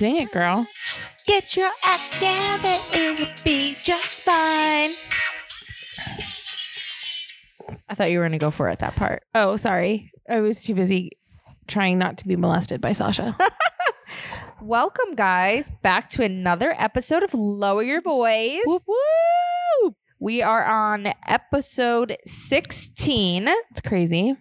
Sing 0.00 0.16
it, 0.16 0.32
girl. 0.32 0.66
Get 1.26 1.58
your 1.58 1.70
act 1.84 2.14
together, 2.14 2.74
it 2.94 3.18
will 3.18 3.44
be 3.44 3.74
just 3.74 4.22
fine. 4.22 4.88
I 7.86 7.94
thought 7.94 8.10
you 8.10 8.18
were 8.18 8.24
gonna 8.24 8.38
go 8.38 8.50
for 8.50 8.70
it 8.70 8.78
that 8.78 8.96
part. 8.96 9.24
Oh, 9.34 9.56
sorry. 9.56 10.10
I 10.26 10.40
was 10.40 10.62
too 10.62 10.74
busy 10.74 11.10
trying 11.66 11.98
not 11.98 12.16
to 12.16 12.26
be 12.26 12.34
molested 12.34 12.80
by 12.80 12.92
Sasha. 12.92 13.36
Welcome, 14.62 15.14
guys, 15.14 15.70
back 15.82 16.08
to 16.10 16.22
another 16.22 16.74
episode 16.76 17.22
of 17.22 17.32
Lower 17.34 17.82
Your 17.82 18.00
Voice. 18.02 18.60
whoop 18.64 18.82
whoop. 18.86 19.94
We 20.18 20.42
are 20.42 20.64
on 20.64 21.08
episode 21.26 22.16
16, 22.26 23.48
It's 23.70 23.80
crazy. 23.80 24.36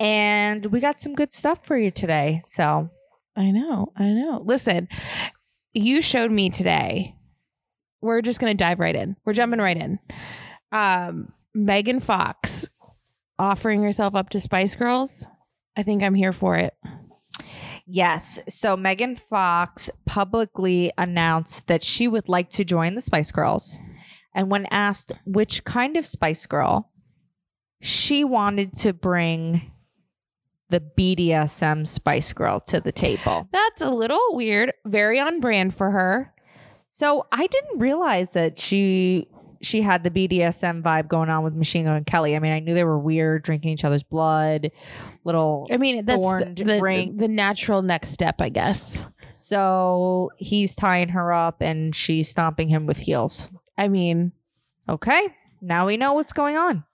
and 0.00 0.64
we 0.66 0.80
got 0.80 0.98
some 0.98 1.14
good 1.14 1.32
stuff 1.34 1.64
for 1.64 1.76
you 1.76 1.90
today. 1.90 2.40
So, 2.42 2.88
I 3.36 3.50
know. 3.50 3.92
I 3.96 4.04
know. 4.08 4.42
Listen, 4.44 4.88
you 5.74 6.00
showed 6.00 6.30
me 6.30 6.48
today. 6.48 7.14
We're 8.00 8.22
just 8.22 8.40
gonna 8.40 8.54
dive 8.54 8.80
right 8.80 8.96
in. 8.96 9.16
We're 9.26 9.34
jumping 9.34 9.60
right 9.60 9.76
in. 9.76 9.98
Um, 10.72 11.32
Megan 11.54 12.00
Fox 12.00 12.68
offering 13.38 13.82
herself 13.82 14.14
up 14.14 14.30
to 14.30 14.40
Spice 14.40 14.74
Girls. 14.74 15.28
I 15.76 15.82
think 15.82 16.02
I'm 16.02 16.14
here 16.14 16.32
for 16.32 16.56
it. 16.56 16.72
Yes. 17.88 18.38
So, 18.48 18.76
Megan 18.76 19.16
Fox 19.16 19.90
publicly 20.06 20.92
announced 20.98 21.66
that 21.66 21.82
she 21.82 22.06
would 22.06 22.28
like 22.28 22.50
to 22.50 22.64
join 22.64 22.94
the 22.94 23.00
Spice 23.00 23.32
Girls. 23.32 23.78
And 24.34 24.50
when 24.50 24.66
asked 24.70 25.12
which 25.24 25.64
kind 25.64 25.96
of 25.96 26.06
Spice 26.06 26.46
Girl, 26.46 26.90
she 27.80 28.24
wanted 28.24 28.74
to 28.78 28.92
bring 28.92 29.72
the 30.70 30.80
BDSM 30.80 31.86
Spice 31.86 32.32
Girl 32.32 32.60
to 32.60 32.80
the 32.80 32.92
table. 32.92 33.48
That's 33.52 33.80
a 33.80 33.90
little 33.90 34.20
weird. 34.30 34.72
Very 34.84 35.18
on 35.18 35.40
brand 35.40 35.74
for 35.74 35.90
her. 35.90 36.32
So 36.88 37.26
I 37.32 37.46
didn't 37.46 37.78
realize 37.78 38.32
that 38.32 38.58
she 38.58 39.28
she 39.60 39.82
had 39.82 40.04
the 40.04 40.10
BDSM 40.10 40.82
vibe 40.82 41.08
going 41.08 41.28
on 41.28 41.42
with 41.44 41.54
Machine 41.54 41.84
Gun 41.84 42.04
Kelly. 42.04 42.36
I 42.36 42.38
mean, 42.38 42.52
I 42.52 42.60
knew 42.60 42.74
they 42.74 42.84
were 42.84 42.98
weird, 42.98 43.42
drinking 43.42 43.70
each 43.70 43.84
other's 43.84 44.02
blood, 44.02 44.70
little. 45.24 45.66
I 45.70 45.76
mean, 45.76 46.04
that's 46.04 46.20
the, 46.20 46.64
the, 46.64 46.80
ring. 46.80 47.16
the 47.16 47.28
natural 47.28 47.82
next 47.82 48.10
step, 48.10 48.40
I 48.40 48.48
guess. 48.48 49.04
So 49.32 50.30
he's 50.36 50.74
tying 50.74 51.10
her 51.10 51.32
up 51.32 51.60
and 51.60 51.94
she's 51.94 52.28
stomping 52.28 52.68
him 52.68 52.86
with 52.86 52.96
heels. 52.98 53.50
I 53.76 53.88
mean, 53.88 54.32
Okay, 54.88 55.28
now 55.60 55.86
we 55.86 55.96
know 55.98 56.14
what's 56.14 56.32
going 56.32 56.56
on. 56.56 56.84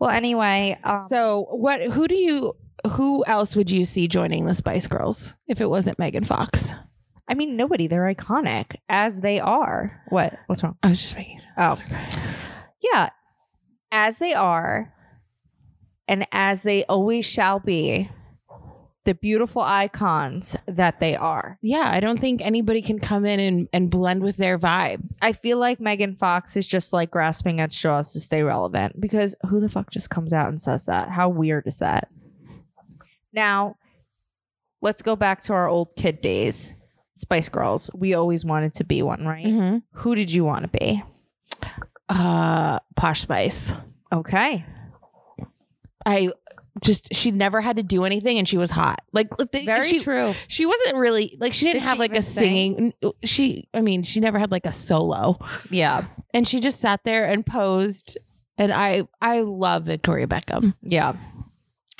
Well, 0.00 0.10
anyway, 0.10 0.76
um, 0.82 1.02
so 1.02 1.46
what? 1.50 1.80
Who 1.80 2.08
do 2.08 2.16
you? 2.16 2.56
Who 2.90 3.24
else 3.26 3.54
would 3.54 3.70
you 3.70 3.84
see 3.84 4.08
joining 4.08 4.46
the 4.46 4.54
Spice 4.54 4.86
Girls 4.86 5.34
if 5.46 5.60
it 5.60 5.70
wasn't 5.70 5.98
Megan 5.98 6.24
Fox? 6.24 6.74
I 7.28 7.34
mean, 7.34 7.56
nobody. 7.56 7.86
They're 7.86 8.14
iconic 8.14 8.76
as 8.88 9.20
they 9.20 9.40
are. 9.40 10.02
What? 10.08 10.38
What's 10.46 10.62
wrong? 10.62 10.76
I 10.82 10.90
was 10.90 11.00
just 11.00 11.16
making. 11.16 11.40
Oh, 11.58 11.78
yeah, 12.80 13.10
as 13.90 14.18
they 14.18 14.34
are, 14.34 14.92
and 16.06 16.26
as 16.30 16.62
they 16.62 16.84
always 16.84 17.24
shall 17.24 17.58
be, 17.58 18.10
the 19.06 19.14
beautiful 19.14 19.62
icons 19.62 20.56
that 20.66 21.00
they 21.00 21.16
are. 21.16 21.58
Yeah, 21.62 21.88
I 21.90 22.00
don't 22.00 22.20
think 22.20 22.42
anybody 22.42 22.82
can 22.82 22.98
come 22.98 23.24
in 23.24 23.40
and, 23.40 23.68
and 23.72 23.88
blend 23.88 24.22
with 24.22 24.36
their 24.36 24.58
vibe. 24.58 25.08
I 25.22 25.32
feel 25.32 25.58
like 25.58 25.80
Megan 25.80 26.16
Fox 26.16 26.56
is 26.56 26.68
just 26.68 26.92
like 26.92 27.10
grasping 27.10 27.60
at 27.60 27.72
straws 27.72 28.12
to 28.12 28.20
stay 28.20 28.42
relevant 28.42 29.00
because 29.00 29.36
who 29.48 29.60
the 29.60 29.68
fuck 29.68 29.90
just 29.90 30.10
comes 30.10 30.32
out 30.32 30.48
and 30.48 30.60
says 30.60 30.86
that? 30.86 31.08
How 31.08 31.28
weird 31.28 31.66
is 31.66 31.78
that? 31.78 32.08
Now, 33.32 33.76
let's 34.82 35.02
go 35.02 35.14
back 35.14 35.40
to 35.42 35.52
our 35.52 35.68
old 35.68 35.92
kid 35.96 36.20
days. 36.20 36.74
Spice 37.16 37.48
Girls. 37.48 37.90
We 37.94 38.14
always 38.14 38.44
wanted 38.44 38.74
to 38.74 38.84
be 38.84 39.02
one, 39.02 39.26
right? 39.26 39.44
Mm-hmm. 39.46 39.78
Who 40.00 40.14
did 40.14 40.30
you 40.30 40.44
want 40.44 40.70
to 40.70 40.78
be? 40.78 41.02
Uh, 42.08 42.78
Posh 42.94 43.22
Spice. 43.22 43.72
Okay. 44.12 44.64
I 46.04 46.30
just 46.84 47.14
she 47.14 47.30
never 47.30 47.60
had 47.60 47.76
to 47.76 47.82
do 47.82 48.04
anything 48.04 48.38
and 48.38 48.46
she 48.46 48.58
was 48.58 48.70
hot. 48.70 49.00
Like 49.12 49.30
the- 49.36 49.64
Very 49.64 49.88
she, 49.88 49.98
true. 50.00 50.34
She 50.46 50.66
wasn't 50.66 50.96
really 50.96 51.36
like 51.40 51.52
she 51.52 51.64
didn't 51.66 51.80
Did 51.80 51.86
have 51.88 51.94
she 51.96 52.00
like 52.00 52.10
a 52.10 52.14
even 52.14 52.22
sing? 52.22 52.92
singing. 53.02 53.12
She, 53.24 53.68
I 53.74 53.80
mean, 53.80 54.02
she 54.02 54.20
never 54.20 54.38
had 54.38 54.50
like 54.52 54.66
a 54.66 54.72
solo, 54.72 55.38
Yeah. 55.70 56.04
and 56.34 56.46
she 56.46 56.60
just 56.60 56.80
sat 56.80 57.02
there 57.04 57.24
and 57.26 57.44
posed. 57.44 58.18
And 58.58 58.72
I, 58.72 59.06
I 59.20 59.40
love 59.40 59.84
Victoria 59.84 60.26
Beckham. 60.26 60.74
Yeah. 60.80 61.12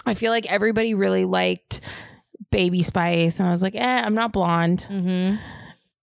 I 0.07 0.15
feel 0.15 0.31
like 0.31 0.51
everybody 0.51 0.95
really 0.95 1.25
liked 1.27 1.81
Baby 2.51 2.83
Spice, 2.83 3.39
and 3.41 3.49
I 3.49 3.51
was 3.51 3.63
like, 3.63 3.75
eh, 3.75 4.03
I'm 4.05 4.15
not 4.15 4.33
blonde. 4.33 4.87
Mm-hmm. 4.91 5.37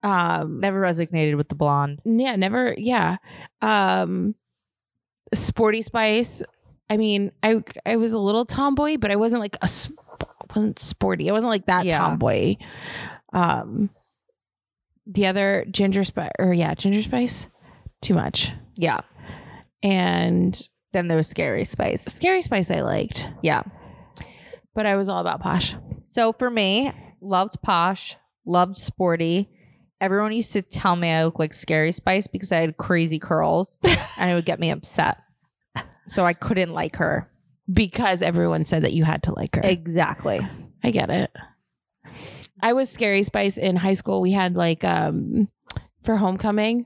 Um, 0.07 0.59
Never 0.59 0.79
resignated 0.79 1.35
with 1.35 1.47
the 1.49 1.55
blonde. 1.55 2.01
yeah, 2.05 2.35
never, 2.35 2.73
yeah. 2.77 3.17
Um, 3.61 4.35
Sporty 5.33 5.81
Spice. 5.81 6.43
I 6.89 6.97
mean, 6.97 7.31
I, 7.41 7.63
I 7.85 7.95
was 7.95 8.11
a 8.11 8.19
little 8.19 8.45
tomboy, 8.45 8.97
but 8.97 9.09
I 9.11 9.15
wasn't 9.15 9.41
like 9.41 9.55
a, 9.61 9.69
wasn't 10.53 10.77
sporty. 10.79 11.29
I 11.29 11.33
wasn't 11.33 11.51
like 11.51 11.65
that 11.67 11.85
Yeah. 11.85 11.99
tomboy. 11.99 12.55
Um, 13.31 13.89
the 15.07 15.25
other 15.27 15.65
Ginger 15.71 16.03
Spice, 16.03 16.31
or 16.37 16.53
yeah, 16.53 16.73
Ginger 16.75 17.01
Spice, 17.01 17.47
too 18.01 18.13
much. 18.13 18.51
Yeah. 18.75 18.99
And 19.81 20.59
Then 20.91 21.07
there 21.07 21.17
was 21.17 21.27
Scary 21.27 21.63
Spice. 21.65 22.03
Scary 22.03 22.41
Spice, 22.41 22.69
I 22.69 22.81
liked, 22.81 23.31
Yeah. 23.41 23.63
but 24.75 24.85
I 24.85 24.95
was 24.97 25.09
all 25.09 25.19
about 25.19 25.39
Posh. 25.41 25.75
So 26.05 26.33
for 26.33 26.49
me, 26.49 26.91
loved 27.21 27.61
posh, 27.61 28.15
loved 28.45 28.77
sporty. 28.77 29.49
Everyone 30.01 30.33
used 30.33 30.53
to 30.53 30.61
tell 30.61 30.95
me 30.95 31.09
I 31.09 31.23
look 31.25 31.39
like 31.39 31.53
Scary 31.53 31.91
Spice 31.91 32.27
because 32.27 32.51
I 32.51 32.57
had 32.57 32.77
crazy 32.77 33.19
curls 33.19 33.77
and 34.17 34.29
it 34.29 34.35
would 34.35 34.45
get 34.45 34.59
me 34.59 34.69
upset. 34.69 35.17
So 36.07 36.25
I 36.25 36.33
couldn't 36.33 36.73
like 36.73 36.97
her. 36.97 37.29
because 37.71 38.21
everyone 38.21 38.65
said 38.65 38.83
that 38.83 38.91
you 38.91 39.05
had 39.05 39.23
to 39.23 39.33
like 39.33 39.55
her. 39.55 39.61
Exactly. 39.63 40.45
I 40.83 40.91
get 40.91 41.09
it. 41.09 41.31
I 42.61 42.73
was 42.73 42.89
Scary 42.89 43.23
Spice 43.23 43.57
in 43.57 43.77
high 43.77 43.93
school. 43.93 44.19
We 44.19 44.31
had 44.31 44.55
like 44.55 44.83
um 44.83 45.47
for 46.03 46.17
homecoming, 46.17 46.85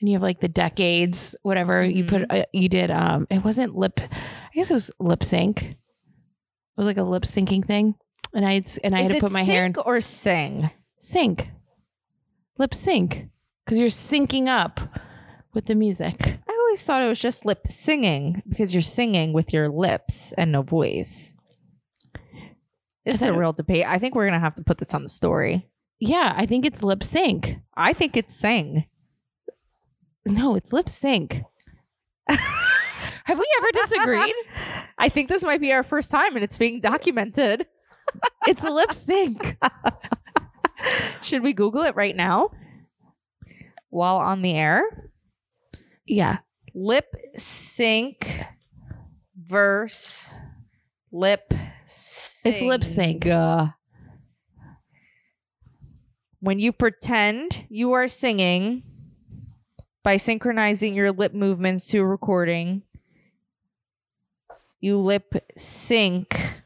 and 0.00 0.08
you 0.08 0.14
have 0.16 0.22
like 0.22 0.40
the 0.40 0.48
decades, 0.48 1.36
whatever 1.42 1.84
you 1.84 2.04
put. 2.04 2.30
Uh, 2.30 2.44
you 2.52 2.68
did. 2.68 2.90
Um, 2.90 3.28
it 3.30 3.44
wasn't 3.44 3.76
lip. 3.76 4.00
I 4.00 4.50
guess 4.54 4.70
it 4.70 4.74
was 4.74 4.90
lip 4.98 5.22
sync. 5.22 5.62
It 5.62 5.76
was 6.76 6.86
like 6.88 6.96
a 6.98 7.02
lip 7.04 7.22
syncing 7.22 7.64
thing, 7.64 7.94
and 8.36 8.44
I 8.44 8.52
had, 8.52 8.68
and 8.84 8.94
I 8.94 9.00
had 9.00 9.12
to 9.12 9.20
put 9.20 9.32
my 9.32 9.42
hair 9.42 9.64
in 9.64 9.74
or 9.86 10.02
sing. 10.02 10.70
sync, 11.00 11.50
lip 12.58 12.74
sync, 12.74 13.30
because 13.64 13.80
you're 13.80 13.88
syncing 13.88 14.46
up 14.46 14.78
with 15.54 15.64
the 15.64 15.74
music. 15.74 16.38
I 16.46 16.52
always 16.52 16.84
thought 16.84 17.02
it 17.02 17.08
was 17.08 17.18
just 17.20 17.46
lip 17.46 17.62
singing 17.66 18.42
because 18.46 18.74
you're 18.74 18.82
singing 18.82 19.32
with 19.32 19.54
your 19.54 19.70
lips 19.70 20.34
and 20.36 20.52
no 20.52 20.60
voice. 20.60 21.32
This 23.06 23.16
is 23.16 23.22
a 23.22 23.32
real 23.32 23.54
debate. 23.54 23.86
I 23.86 23.98
think 23.98 24.14
we're 24.14 24.26
gonna 24.26 24.38
have 24.38 24.56
to 24.56 24.62
put 24.62 24.76
this 24.76 24.92
on 24.92 25.02
the 25.02 25.08
story. 25.08 25.66
Yeah, 25.98 26.34
I 26.36 26.44
think 26.44 26.66
it's 26.66 26.82
lip 26.82 27.02
sync. 27.02 27.56
I 27.74 27.94
think 27.94 28.18
it's 28.18 28.36
sing. 28.36 28.84
No, 30.26 30.56
it's 30.56 30.74
lip 30.74 30.90
sync. 30.90 31.42
have 32.28 33.38
we 33.38 33.46
ever 33.58 33.68
disagreed? 33.72 34.34
I 34.98 35.08
think 35.08 35.30
this 35.30 35.42
might 35.42 35.60
be 35.62 35.72
our 35.72 35.82
first 35.82 36.10
time 36.10 36.34
and 36.34 36.44
it's 36.44 36.58
being 36.58 36.80
documented. 36.80 37.66
It's 38.46 38.64
a 38.64 38.70
lip 38.70 38.92
sync. 38.92 39.56
Should 41.22 41.42
we 41.42 41.52
Google 41.52 41.82
it 41.82 41.96
right 41.96 42.14
now? 42.14 42.50
While 43.90 44.18
on 44.18 44.42
the 44.42 44.54
air? 44.54 45.10
Yeah. 46.06 46.38
Lip 46.74 47.06
sync 47.36 48.44
verse 49.36 50.40
lip 51.12 51.52
sync. 51.86 52.54
It's 52.54 52.62
lip 52.62 52.84
sync. 52.84 53.26
Uh, 53.26 53.68
When 56.40 56.58
you 56.58 56.72
pretend 56.72 57.64
you 57.68 57.92
are 57.92 58.06
singing 58.06 58.82
by 60.04 60.16
synchronizing 60.16 60.94
your 60.94 61.10
lip 61.10 61.34
movements 61.34 61.88
to 61.88 61.98
a 61.98 62.06
recording, 62.06 62.82
you 64.80 64.98
lip 64.98 65.34
sync. 65.56 66.62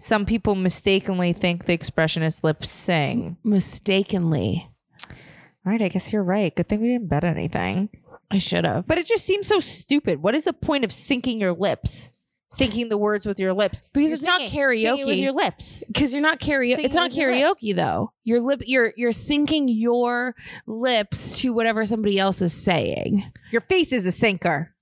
Some 0.00 0.24
people 0.24 0.54
mistakenly 0.54 1.34
think 1.34 1.66
the 1.66 1.74
expression 1.74 2.22
is 2.22 2.42
lip 2.42 2.64
sing. 2.64 3.36
Mistakenly. 3.44 4.66
All 5.10 5.72
right, 5.72 5.82
I 5.82 5.88
guess 5.88 6.10
you're 6.10 6.22
right. 6.22 6.56
Good 6.56 6.70
thing 6.70 6.80
we 6.80 6.88
didn't 6.88 7.08
bet 7.08 7.22
anything. 7.22 7.90
I 8.30 8.38
should 8.38 8.64
have. 8.64 8.86
But 8.86 8.96
it 8.96 9.06
just 9.06 9.26
seems 9.26 9.46
so 9.46 9.60
stupid. 9.60 10.22
What 10.22 10.34
is 10.34 10.44
the 10.44 10.54
point 10.54 10.84
of 10.84 10.90
syncing 10.90 11.38
your 11.38 11.52
lips? 11.52 12.08
syncing 12.52 12.88
the 12.88 12.98
words 12.98 13.26
with 13.26 13.38
your 13.38 13.52
lips 13.52 13.80
Because 13.92 14.08
You're 14.08 14.14
it's 14.14 14.24
not 14.24 14.40
singing- 14.40 14.50
singing 14.78 15.06
with 15.06 15.14
karaoke. 15.16 15.22
your 15.22 15.32
lips. 15.32 15.84
because 15.86 16.12
you're 16.12 16.20
not 16.22 16.40
karaoke. 16.40 16.70
Singing 16.70 16.84
It's 16.86 16.94
not 16.96 17.10
with 17.10 17.18
your 17.18 17.30
karaoke 17.30 17.76
though. 17.76 18.12
Your 18.24 18.40
lip, 18.40 18.62
you're 18.66 18.92
you're 18.96 19.12
syncing 19.12 19.66
your 19.68 20.34
lips 20.66 21.38
to 21.40 21.52
whatever 21.52 21.86
somebody 21.86 22.18
else 22.18 22.42
is 22.42 22.52
saying. 22.52 23.22
Your 23.52 23.60
face 23.60 23.92
is 23.92 24.04
a 24.04 24.10
sinker. 24.10 24.74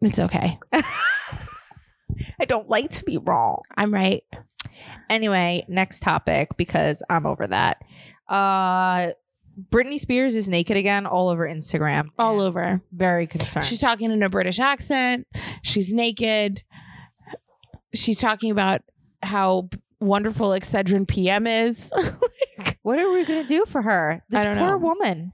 It's 0.00 0.18
okay. 0.18 0.58
I 2.40 2.44
don't 2.44 2.68
like 2.68 2.90
to 2.90 3.04
be 3.04 3.18
wrong. 3.18 3.62
I'm 3.76 3.92
right. 3.92 4.22
Anyway, 5.10 5.64
next 5.68 6.00
topic 6.00 6.50
because 6.56 7.02
I'm 7.08 7.26
over 7.26 7.46
that. 7.46 7.78
Uh 8.28 9.12
Britney 9.70 9.98
Spears 9.98 10.34
is 10.34 10.48
naked 10.48 10.76
again 10.76 11.06
all 11.06 11.28
over 11.28 11.46
Instagram. 11.46 12.06
All 12.18 12.40
over. 12.40 12.80
Very 12.92 13.26
concerned. 13.26 13.66
She's 13.66 13.80
talking 13.80 14.10
in 14.10 14.22
a 14.22 14.30
British 14.30 14.58
accent. 14.58 15.26
She's 15.62 15.92
naked. 15.92 16.62
She's 17.94 18.18
talking 18.18 18.50
about 18.50 18.80
how 19.22 19.68
wonderful 20.00 20.50
Excedrin 20.50 21.06
PM 21.06 21.46
is. 21.46 21.92
what 22.82 22.98
are 22.98 23.10
we 23.10 23.24
gonna 23.24 23.44
do 23.44 23.64
for 23.66 23.82
her? 23.82 24.18
This 24.28 24.40
I 24.40 24.44
don't 24.44 24.58
poor 24.58 24.70
know. 24.70 24.78
woman. 24.78 25.32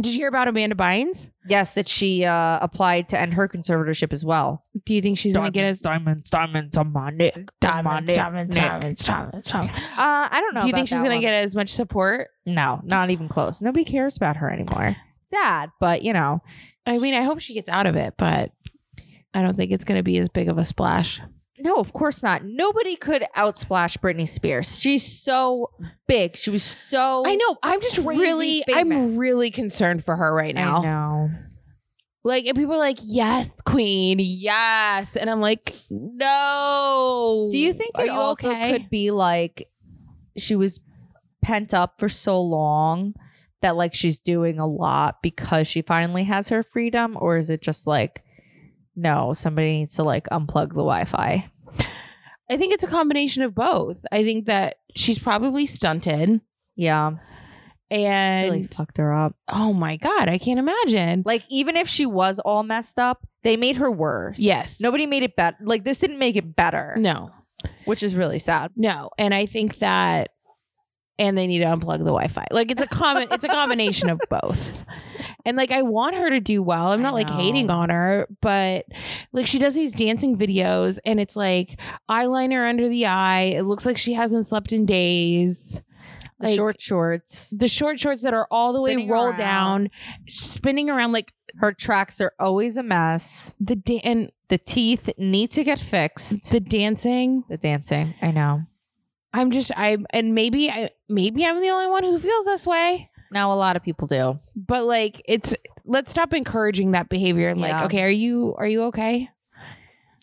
Did 0.00 0.12
you 0.12 0.18
hear 0.18 0.28
about 0.28 0.46
Amanda 0.46 0.76
Bynes? 0.76 1.30
Yes, 1.48 1.74
that 1.74 1.88
she 1.88 2.24
uh 2.24 2.58
applied 2.60 3.08
to 3.08 3.18
end 3.18 3.34
her 3.34 3.48
conservatorship 3.48 4.12
as 4.12 4.24
well. 4.24 4.64
Do 4.84 4.94
you 4.94 5.00
think 5.00 5.18
she's 5.18 5.34
going 5.34 5.46
to 5.46 5.50
get 5.50 5.64
us 5.64 5.80
diamonds, 5.80 6.28
diamonds 6.28 6.76
on 6.76 6.92
my 6.92 7.10
neck. 7.10 7.34
diamonds, 7.60 8.14
diamonds, 8.14 8.56
diamonds, 8.56 9.04
diamonds, 9.04 9.50
diamonds? 9.50 9.78
Uh, 9.78 10.28
I 10.30 10.40
don't 10.40 10.54
know. 10.54 10.60
Do 10.60 10.66
you 10.66 10.72
think 10.74 10.88
she's 10.88 10.98
going 10.98 11.10
to 11.10 11.16
one. 11.16 11.22
get 11.22 11.42
as 11.42 11.54
much 11.54 11.70
support? 11.70 12.28
No, 12.44 12.80
not 12.84 13.10
even 13.10 13.28
close. 13.28 13.62
Nobody 13.62 13.84
cares 13.84 14.16
about 14.16 14.36
her 14.36 14.50
anymore. 14.50 14.96
Sad, 15.22 15.70
but 15.80 16.02
you 16.02 16.12
know, 16.12 16.42
I 16.84 16.98
mean, 16.98 17.14
I 17.14 17.22
hope 17.22 17.40
she 17.40 17.54
gets 17.54 17.68
out 17.68 17.86
of 17.86 17.96
it, 17.96 18.14
but 18.16 18.52
I 19.34 19.42
don't 19.42 19.56
think 19.56 19.72
it's 19.72 19.84
going 19.84 19.98
to 19.98 20.04
be 20.04 20.18
as 20.18 20.28
big 20.28 20.48
of 20.48 20.58
a 20.58 20.64
splash. 20.64 21.20
No, 21.58 21.76
of 21.76 21.92
course 21.92 22.22
not. 22.22 22.44
Nobody 22.44 22.96
could 22.96 23.24
outsplash 23.36 23.98
Britney 23.98 24.28
Spears. 24.28 24.78
She's 24.78 25.04
so 25.22 25.70
big. 26.06 26.36
She 26.36 26.50
was 26.50 26.62
so. 26.62 27.24
I 27.26 27.34
know. 27.34 27.56
I'm 27.62 27.80
just 27.80 27.98
really, 27.98 28.62
famous. 28.66 29.12
I'm 29.12 29.18
really 29.18 29.50
concerned 29.50 30.04
for 30.04 30.16
her 30.16 30.34
right 30.34 30.54
now. 30.54 30.78
I 30.78 30.82
now. 30.82 31.26
know. 31.26 31.30
Like, 32.24 32.46
and 32.46 32.56
people 32.56 32.74
are 32.74 32.78
like, 32.78 32.98
"Yes, 33.02 33.60
Queen, 33.60 34.18
yes," 34.18 35.16
and 35.16 35.30
I'm 35.30 35.40
like, 35.40 35.74
"No." 35.90 37.48
Do 37.52 37.58
you 37.58 37.72
think 37.72 37.92
Are 37.96 38.04
it 38.04 38.08
you 38.08 38.12
also 38.18 38.50
okay? 38.50 38.72
could 38.72 38.90
be 38.90 39.10
like 39.12 39.68
she 40.36 40.56
was 40.56 40.80
pent 41.40 41.72
up 41.72 42.00
for 42.00 42.08
so 42.08 42.40
long 42.40 43.14
that 43.62 43.76
like 43.76 43.94
she's 43.94 44.18
doing 44.18 44.58
a 44.58 44.66
lot 44.66 45.22
because 45.22 45.68
she 45.68 45.82
finally 45.82 46.24
has 46.24 46.48
her 46.48 46.62
freedom, 46.62 47.16
or 47.20 47.36
is 47.36 47.48
it 47.48 47.62
just 47.62 47.86
like 47.86 48.24
no, 48.96 49.32
somebody 49.34 49.78
needs 49.78 49.94
to 49.94 50.02
like 50.02 50.26
unplug 50.30 50.68
the 50.70 50.82
Wi-Fi? 50.82 51.50
I 52.50 52.56
think 52.56 52.72
it's 52.72 52.84
a 52.84 52.88
combination 52.88 53.42
of 53.42 53.54
both. 53.54 54.04
I 54.12 54.22
think 54.24 54.46
that 54.46 54.76
she's 54.94 55.18
probably 55.18 55.66
stunted, 55.66 56.40
Yeah, 56.76 57.12
and 57.90 58.50
really 58.52 58.66
fucked 58.66 58.98
her 58.98 59.12
up. 59.12 59.34
oh 59.52 59.72
my 59.72 59.96
god, 59.96 60.28
I 60.28 60.38
can't 60.38 60.58
imagine. 60.58 61.22
Like 61.26 61.42
even 61.50 61.76
if 61.76 61.88
she 61.88 62.06
was 62.06 62.38
all 62.38 62.62
messed 62.62 62.98
up, 62.98 63.26
they 63.42 63.56
made 63.56 63.76
her 63.76 63.90
worse. 63.90 64.38
Yes, 64.38 64.80
Nobody 64.80 65.06
made 65.06 65.22
it 65.24 65.36
better. 65.36 65.56
Like 65.60 65.84
this 65.84 65.98
didn't 65.98 66.18
make 66.18 66.36
it 66.36 66.54
better, 66.56 66.94
No, 66.98 67.30
which 67.84 68.02
is 68.02 68.14
really 68.14 68.38
sad. 68.38 68.70
no, 68.76 69.10
and 69.18 69.34
I 69.34 69.46
think 69.46 69.78
that, 69.78 70.30
and 71.18 71.36
they 71.38 71.46
need 71.46 71.60
to 71.60 71.64
unplug 71.64 71.98
the 71.98 72.04
Wi-Fi. 72.04 72.46
Like 72.50 72.70
it's 72.70 72.82
a 72.82 72.86
common, 72.86 73.28
it's 73.30 73.44
a 73.44 73.48
combination 73.48 74.08
of 74.10 74.20
both. 74.28 74.84
And 75.44 75.56
like 75.56 75.70
I 75.70 75.82
want 75.82 76.16
her 76.16 76.28
to 76.30 76.40
do 76.40 76.62
well. 76.62 76.88
I'm 76.88 77.02
not 77.02 77.14
like 77.14 77.30
hating 77.30 77.70
on 77.70 77.88
her, 77.90 78.26
but 78.40 78.84
like 79.32 79.46
she 79.46 79.58
does 79.58 79.74
these 79.74 79.92
dancing 79.92 80.36
videos, 80.36 80.98
and 81.06 81.18
it's 81.20 81.36
like 81.36 81.80
eyeliner 82.10 82.68
under 82.68 82.88
the 82.88 83.06
eye. 83.06 83.52
It 83.56 83.62
looks 83.62 83.86
like 83.86 83.96
she 83.96 84.12
hasn't 84.14 84.46
slept 84.46 84.72
in 84.72 84.84
days. 84.86 85.82
The 86.38 86.48
Like, 86.48 86.56
short 86.56 86.80
shorts. 86.80 87.48
the 87.50 87.66
short 87.68 87.98
shorts 87.98 88.22
that 88.22 88.34
are 88.34 88.46
all 88.50 88.74
the 88.74 88.82
way 88.82 89.08
rolled 89.08 89.36
down, 89.36 89.88
spinning 90.28 90.90
around 90.90 91.12
like 91.12 91.32
Her 91.60 91.72
tracks 91.72 92.20
are 92.20 92.32
always 92.38 92.76
a 92.76 92.82
mess. 92.82 93.54
the 93.58 93.76
da- 93.76 94.02
and 94.04 94.30
The 94.48 94.58
teeth 94.58 95.08
need 95.16 95.50
to 95.52 95.64
get 95.64 95.78
fixed. 95.78 96.50
the 96.50 96.60
dancing. 96.60 97.44
The 97.48 97.56
dancing, 97.56 98.14
I 98.20 98.32
know. 98.32 98.62
I'm 99.36 99.50
just 99.50 99.70
I 99.76 99.98
and 100.10 100.34
maybe 100.34 100.70
I 100.70 100.90
maybe 101.08 101.44
I'm 101.44 101.60
the 101.60 101.68
only 101.68 101.88
one 101.88 102.04
who 102.04 102.18
feels 102.18 102.46
this 102.46 102.66
way, 102.66 103.10
Now 103.30 103.52
a 103.52 103.54
lot 103.54 103.76
of 103.76 103.82
people 103.82 104.06
do. 104.06 104.38
but 104.56 104.84
like 104.84 105.20
it's 105.26 105.54
let's 105.84 106.10
stop 106.10 106.32
encouraging 106.32 106.92
that 106.92 107.10
behavior 107.10 107.50
and 107.50 107.60
like 107.60 107.82
okay, 107.82 108.02
are 108.02 108.08
you 108.08 108.54
are 108.56 108.66
you 108.66 108.84
okay? 108.84 109.28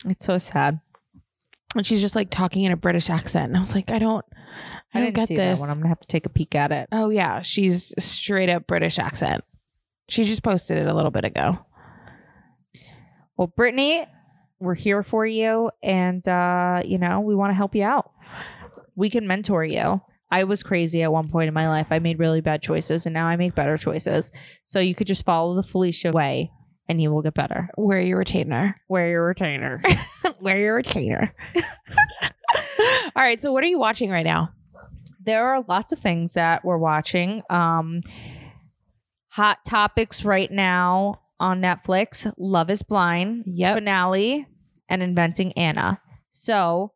It's 0.06 0.26
so 0.26 0.40
sad. 0.40 0.80
And 1.76 1.86
she's 1.86 2.02
just 2.02 2.16
like 2.16 2.32
talking 2.32 2.64
in 2.64 2.72
a 2.72 2.78
British 2.78 3.10
accent, 3.10 3.48
and 3.48 3.58
I 3.58 3.60
was 3.60 3.74
like, 3.74 3.90
I 3.90 3.98
don't, 3.98 4.24
I, 4.94 5.00
I, 5.00 5.04
don't 5.06 5.14
get 5.14 5.28
this. 5.28 5.60
one. 5.60 5.70
I'm 5.70 5.78
gonna 5.78 5.90
have 5.90 6.00
to 6.02 6.08
take 6.08 6.26
a 6.26 6.30
peek 6.30 6.54
at 6.56 6.72
it. 6.72 6.88
oh 6.92 7.10
yeah, 7.10 7.42
she's 7.42 7.94
straight 8.04 8.50
up 8.50 8.68
British 8.68 9.00
accent. 9.00 9.44
She 10.10 10.24
just 10.24 10.44
posted 10.44 10.78
it 10.78 10.88
a 10.88 10.94
little 10.94 11.12
bit 11.12 11.24
ago. 11.24 11.66
Well, 13.38 13.52
Britney, 13.58 14.06
we're 14.60 14.76
here 14.76 15.02
for 15.02 15.26
you, 15.26 15.72
and 15.82 16.28
uh, 16.28 16.82
you 16.86 16.98
know 16.98 17.22
we 17.22 17.36
want 17.36 17.52
to 17.52 17.56
help 17.56 17.76
you 17.76 17.84
out. 17.84 18.12
We 18.96 19.10
can 19.10 19.28
mentor 19.28 19.64
you. 19.64 20.02
I 20.32 20.46
was 20.46 20.64
crazy 20.64 21.04
at 21.04 21.12
one 21.12 21.28
point 21.28 21.48
in 21.48 21.54
my 21.54 21.68
life. 21.70 21.88
I 21.92 22.00
made 22.00 22.18
really 22.20 22.42
bad 22.42 22.62
choices, 22.62 23.06
and 23.06 23.14
now 23.14 23.28
I 23.28 23.36
make 23.36 23.54
better 23.56 23.78
choices. 23.78 24.32
So 24.64 24.80
you 24.80 24.96
could 24.96 25.08
just 25.08 25.26
follow 25.26 25.56
the 25.56 25.62
Felicia 25.64 26.12
way, 26.12 26.52
and 26.90 27.02
you 27.02 27.12
will 27.12 27.22
get 27.22 27.36
better. 27.36 27.70
Wear 27.78 28.02
your 28.02 28.18
retainer. 28.18 28.76
Wear 28.90 29.10
your 29.10 29.26
retainer. 29.28 29.82
Wear 30.42 30.58
your 30.60 30.76
retainer. 30.76 31.36
All 33.16 33.24
right, 33.24 33.40
so 33.40 33.52
what 33.52 33.64
are 33.64 33.68
you 33.68 33.80
watching 33.80 34.10
right 34.10 34.26
now? 34.26 34.52
there 35.26 35.48
are 35.48 35.64
lots 35.70 35.94
of 35.94 36.00
things 36.00 36.34
that 36.34 36.66
we're 36.66 36.78
watching. 36.78 37.42
Um, 37.50 38.02
hot 39.30 39.60
topics 39.66 40.26
right 40.26 40.52
now 40.52 41.22
on 41.40 41.62
Netflix: 41.62 42.30
Love 42.38 42.70
Is 42.70 42.84
Blind 42.84 43.44
Yep. 43.48 43.76
finale 43.78 44.48
and 44.90 45.02
Inventing 45.02 45.54
Anna. 45.54 46.02
So, 46.32 46.92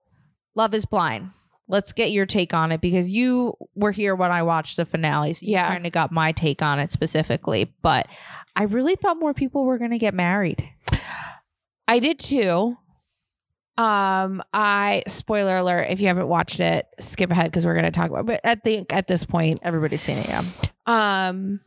Love 0.56 0.74
Is 0.74 0.86
Blind. 0.86 1.30
Let's 1.68 1.92
get 1.94 2.12
your 2.12 2.26
take 2.26 2.54
on 2.54 2.72
it 2.72 2.80
because 2.82 3.12
you 3.12 3.54
were 3.76 3.92
here 3.92 4.16
when 4.16 4.32
I 4.32 4.44
watched 4.44 4.78
the 4.78 4.86
finale. 4.86 5.34
So 5.34 5.46
you 5.46 5.54
Yeah. 5.54 5.68
kind 5.68 5.86
of 5.86 5.92
got 5.92 6.12
my 6.12 6.32
take 6.32 6.62
on 6.62 6.80
it 6.80 6.92
specifically. 6.92 7.74
But 7.82 8.08
I 8.56 8.64
really 8.64 8.96
thought 8.96 9.20
more 9.20 9.34
people 9.34 9.66
were 9.66 9.78
going 9.78 9.92
to 9.92 9.98
get 9.98 10.14
married. 10.14 10.68
I 11.88 12.00
did 12.00 12.20
too. 12.20 12.78
Um, 13.78 14.42
I 14.54 15.04
spoiler 15.08 15.56
alert, 15.58 15.88
if 15.90 16.00
you 16.00 16.08
haven't 16.08 16.28
watched 16.28 16.60
it, 16.60 16.88
skip 17.00 17.30
ahead 17.30 17.52
because 17.52 17.64
we're 17.64 17.76
gonna 17.76 17.92
talk 17.92 18.10
about 18.10 18.26
but 18.26 18.42
at 18.44 18.64
the 18.64 18.84
at 18.90 19.06
this 19.06 19.24
point, 19.24 19.60
Everybody's 19.62 20.02
seen 20.02 20.18
it, 20.18 20.28
yeah. 20.28 20.44
um 20.88 21.60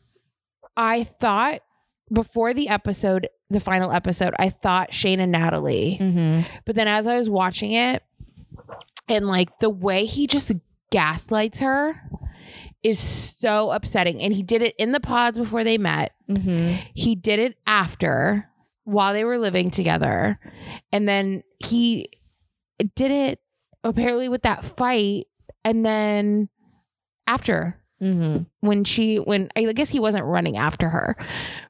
I 0.77 1.05
thought 1.05 1.61
before 2.13 2.53
the 2.53 2.69
episode, 2.69 3.29
the 3.49 3.61
final 3.61 3.93
episode, 3.93 4.35
I 4.41 4.49
thought 4.49 4.93
Shane 4.93 5.21
and 5.21 5.31
Natalie. 5.31 5.99
Mm-hmm. 6.01 6.49
But 6.65 6.75
then 6.75 6.89
as 6.89 7.07
I 7.07 7.17
was 7.17 7.31
watching 7.31 7.73
it, 7.73 8.03
and 9.11 9.27
like 9.27 9.59
the 9.59 9.69
way 9.69 10.07
he 10.07 10.27
just 10.27 10.51
gaslights 10.91 11.61
her 11.61 12.01
is 12.83 12.99
so 12.99 13.71
upsetting. 13.73 14.23
And 14.23 14.33
he 14.33 14.43
did 14.43 14.63
it 14.63 14.75
in 14.79 14.93
the 14.93 15.01
pods 15.01 15.37
before 15.37 15.65
they 15.65 15.77
met. 15.77 16.15
Mm-hmm. 16.31 16.77
He 16.95 17.15
did 17.15 17.39
it 17.39 17.59
after 17.67 18.49
while 18.85 19.13
they 19.13 19.25
were 19.25 19.37
living 19.37 19.71
together. 19.71 20.39
And 20.91 21.07
then 21.07 21.43
he 21.59 22.09
did 22.95 23.11
it 23.11 23.41
apparently 23.85 24.31
with 24.31 24.43
that 24.43 24.65
fight. 24.65 25.27
And 25.65 25.85
then 25.85 26.49
after 27.27 27.77
Mm-hmm. 28.03 28.45
when 28.61 28.85
she, 28.85 29.17
when 29.17 29.51
I 29.55 29.71
guess 29.75 29.91
he 29.91 30.01
wasn't 30.01 30.25
running 30.25 30.57
after 30.57 30.89
her, 30.89 31.19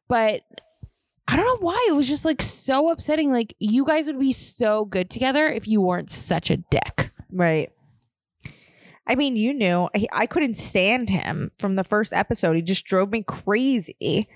but 0.09 0.43
I 1.27 1.35
don't 1.35 1.45
know 1.45 1.67
why. 1.67 1.87
It 1.89 1.97
was 1.97 2.09
just 2.09 2.25
like 2.25 2.41
so 2.41 2.91
upsetting. 2.91 3.33
Like 3.33 3.53
you 3.59 3.85
guys 3.85 4.07
would 4.07 4.21
be 4.21 4.31
so 4.31 4.85
good 4.85 5.11
together 5.11 5.49
if 5.49 5.67
you 5.67 5.81
weren't 5.81 6.09
such 6.09 6.49
a 6.49 6.59
dick. 6.59 7.11
Right. 7.33 7.71
I 9.07 9.15
mean, 9.17 9.37
you 9.37 9.53
knew 9.53 9.89
I, 9.95 10.07
I 10.13 10.27
couldn't 10.27 10.57
stand 10.57 11.11
him 11.11 11.51
from 11.59 11.75
the 11.75 11.85
first 11.85 12.13
episode. 12.13 12.57
He 12.57 12.63
just 12.63 12.85
drove 12.85 13.11
me 13.11 13.25
crazy. 13.27 14.29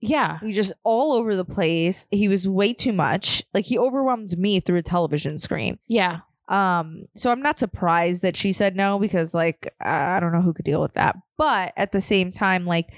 Yeah. 0.00 0.38
He 0.40 0.52
just 0.52 0.72
all 0.82 1.12
over 1.12 1.36
the 1.36 1.44
place. 1.44 2.06
He 2.10 2.28
was 2.28 2.48
way 2.48 2.72
too 2.72 2.92
much. 2.92 3.44
Like 3.54 3.64
he 3.64 3.78
overwhelmed 3.78 4.36
me 4.38 4.60
through 4.60 4.78
a 4.78 4.82
television 4.82 5.38
screen. 5.38 5.78
Yeah. 5.86 6.18
Um, 6.48 7.06
so 7.16 7.30
I'm 7.30 7.42
not 7.42 7.58
surprised 7.58 8.22
that 8.22 8.36
she 8.36 8.52
said 8.52 8.76
no 8.76 8.98
because 8.98 9.34
like 9.34 9.72
I 9.80 10.20
don't 10.20 10.32
know 10.32 10.42
who 10.42 10.52
could 10.52 10.64
deal 10.64 10.80
with 10.80 10.94
that. 10.94 11.16
But 11.36 11.72
at 11.76 11.92
the 11.92 12.00
same 12.00 12.32
time, 12.32 12.64
like 12.64 12.88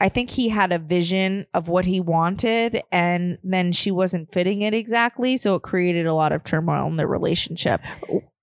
I 0.00 0.08
think 0.08 0.30
he 0.30 0.48
had 0.48 0.70
a 0.72 0.78
vision 0.78 1.46
of 1.54 1.68
what 1.68 1.84
he 1.84 2.00
wanted 2.00 2.82
and 2.92 3.38
then 3.42 3.72
she 3.72 3.90
wasn't 3.90 4.32
fitting 4.32 4.62
it 4.62 4.72
exactly. 4.74 5.36
So 5.36 5.56
it 5.56 5.62
created 5.62 6.06
a 6.06 6.14
lot 6.14 6.32
of 6.32 6.44
turmoil 6.44 6.86
in 6.86 6.96
their 6.96 7.08
relationship. 7.08 7.80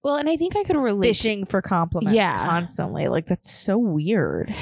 Well, 0.04 0.16
and 0.18 0.30
I 0.30 0.36
think 0.38 0.56
I 0.56 0.64
could 0.64 0.76
relate. 0.76 1.08
Fishing 1.08 1.46
for 1.46 1.62
compliments 1.62 2.14
Yeah. 2.16 2.46
constantly. 2.46 3.08
Like 3.08 3.26
that's 3.28 3.50
so 3.52 3.78
weird. 3.78 4.54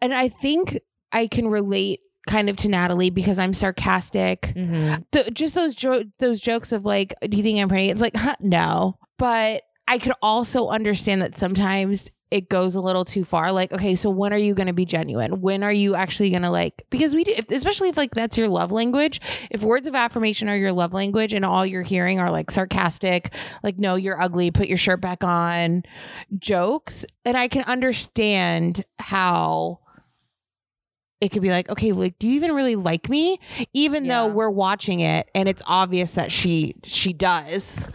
and 0.00 0.14
I 0.14 0.28
think 0.28 0.80
I 1.12 1.26
can 1.26 1.46
relate 1.48 2.00
kind 2.28 2.48
of 2.48 2.56
to 2.58 2.68
Natalie 2.68 3.10
because 3.10 3.38
I'm 3.38 3.52
sarcastic. 3.54 4.52
Mhm. 4.56 5.04
Th- 5.12 5.32
just 5.34 5.54
those 5.54 5.74
jo- 5.74 6.04
those 6.20 6.40
jokes 6.40 6.72
of 6.72 6.84
like, 6.86 7.14
do 7.28 7.36
you 7.36 7.42
think 7.42 7.58
I'm 7.58 7.68
pretty? 7.68 7.88
It's 7.90 8.02
like, 8.02 8.16
huh, 8.16 8.36
no. 8.40 8.96
But 9.18 9.62
I 9.88 9.98
could 9.98 10.12
also 10.22 10.68
understand 10.68 11.22
that 11.22 11.36
sometimes 11.36 12.10
it 12.30 12.48
goes 12.48 12.74
a 12.76 12.80
little 12.80 13.04
too 13.04 13.24
far. 13.24 13.50
Like, 13.52 13.72
okay, 13.72 13.96
so 13.96 14.08
when 14.08 14.32
are 14.32 14.38
you 14.38 14.54
going 14.54 14.68
to 14.68 14.72
be 14.72 14.84
genuine? 14.84 15.40
When 15.40 15.62
are 15.64 15.72
you 15.72 15.94
actually 15.94 16.30
going 16.30 16.42
to 16.42 16.50
like? 16.50 16.84
Because 16.90 17.14
we 17.14 17.24
do, 17.24 17.32
if, 17.36 17.50
especially 17.50 17.88
if 17.88 17.96
like 17.96 18.14
that's 18.14 18.38
your 18.38 18.48
love 18.48 18.70
language. 18.70 19.20
If 19.50 19.62
words 19.62 19.86
of 19.86 19.94
affirmation 19.94 20.48
are 20.48 20.56
your 20.56 20.72
love 20.72 20.92
language, 20.92 21.34
and 21.34 21.44
all 21.44 21.66
you're 21.66 21.82
hearing 21.82 22.20
are 22.20 22.30
like 22.30 22.50
sarcastic, 22.50 23.34
like, 23.62 23.78
no, 23.78 23.96
you're 23.96 24.20
ugly, 24.20 24.50
put 24.50 24.68
your 24.68 24.78
shirt 24.78 25.00
back 25.00 25.24
on, 25.24 25.82
jokes, 26.38 27.04
and 27.24 27.36
I 27.36 27.48
can 27.48 27.64
understand 27.64 28.84
how 28.98 29.80
it 31.20 31.30
could 31.30 31.42
be 31.42 31.50
like, 31.50 31.68
okay, 31.68 31.92
like, 31.92 32.18
do 32.18 32.28
you 32.28 32.36
even 32.36 32.52
really 32.52 32.76
like 32.76 33.08
me? 33.10 33.40
Even 33.74 34.06
though 34.06 34.26
we're 34.26 34.50
watching 34.50 35.00
it 35.00 35.28
and 35.34 35.48
it's 35.48 35.62
obvious 35.66 36.12
that 36.12 36.32
she 36.32 36.76
she 36.84 37.12
does. 37.12 37.88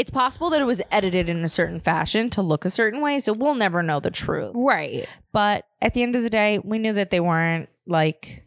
It's 0.00 0.08
possible 0.08 0.48
that 0.48 0.62
it 0.62 0.64
was 0.64 0.80
edited 0.90 1.28
in 1.28 1.44
a 1.44 1.48
certain 1.50 1.78
fashion 1.78 2.30
to 2.30 2.40
look 2.40 2.64
a 2.64 2.70
certain 2.70 3.02
way, 3.02 3.20
so 3.20 3.34
we'll 3.34 3.54
never 3.54 3.82
know 3.82 4.00
the 4.00 4.10
truth. 4.10 4.52
Right. 4.54 5.06
But 5.30 5.66
at 5.82 5.92
the 5.92 6.02
end 6.02 6.16
of 6.16 6.22
the 6.22 6.30
day, 6.30 6.58
we 6.58 6.78
knew 6.78 6.94
that 6.94 7.10
they 7.10 7.20
weren't 7.20 7.68
like. 7.86 8.46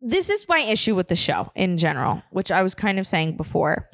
This 0.00 0.30
is 0.30 0.46
my 0.48 0.60
issue 0.60 0.94
with 0.94 1.08
the 1.08 1.16
show 1.16 1.50
in 1.56 1.78
general, 1.78 2.22
which 2.30 2.52
I 2.52 2.62
was 2.62 2.76
kind 2.76 3.00
of 3.00 3.08
saying 3.08 3.36
before. 3.36 3.90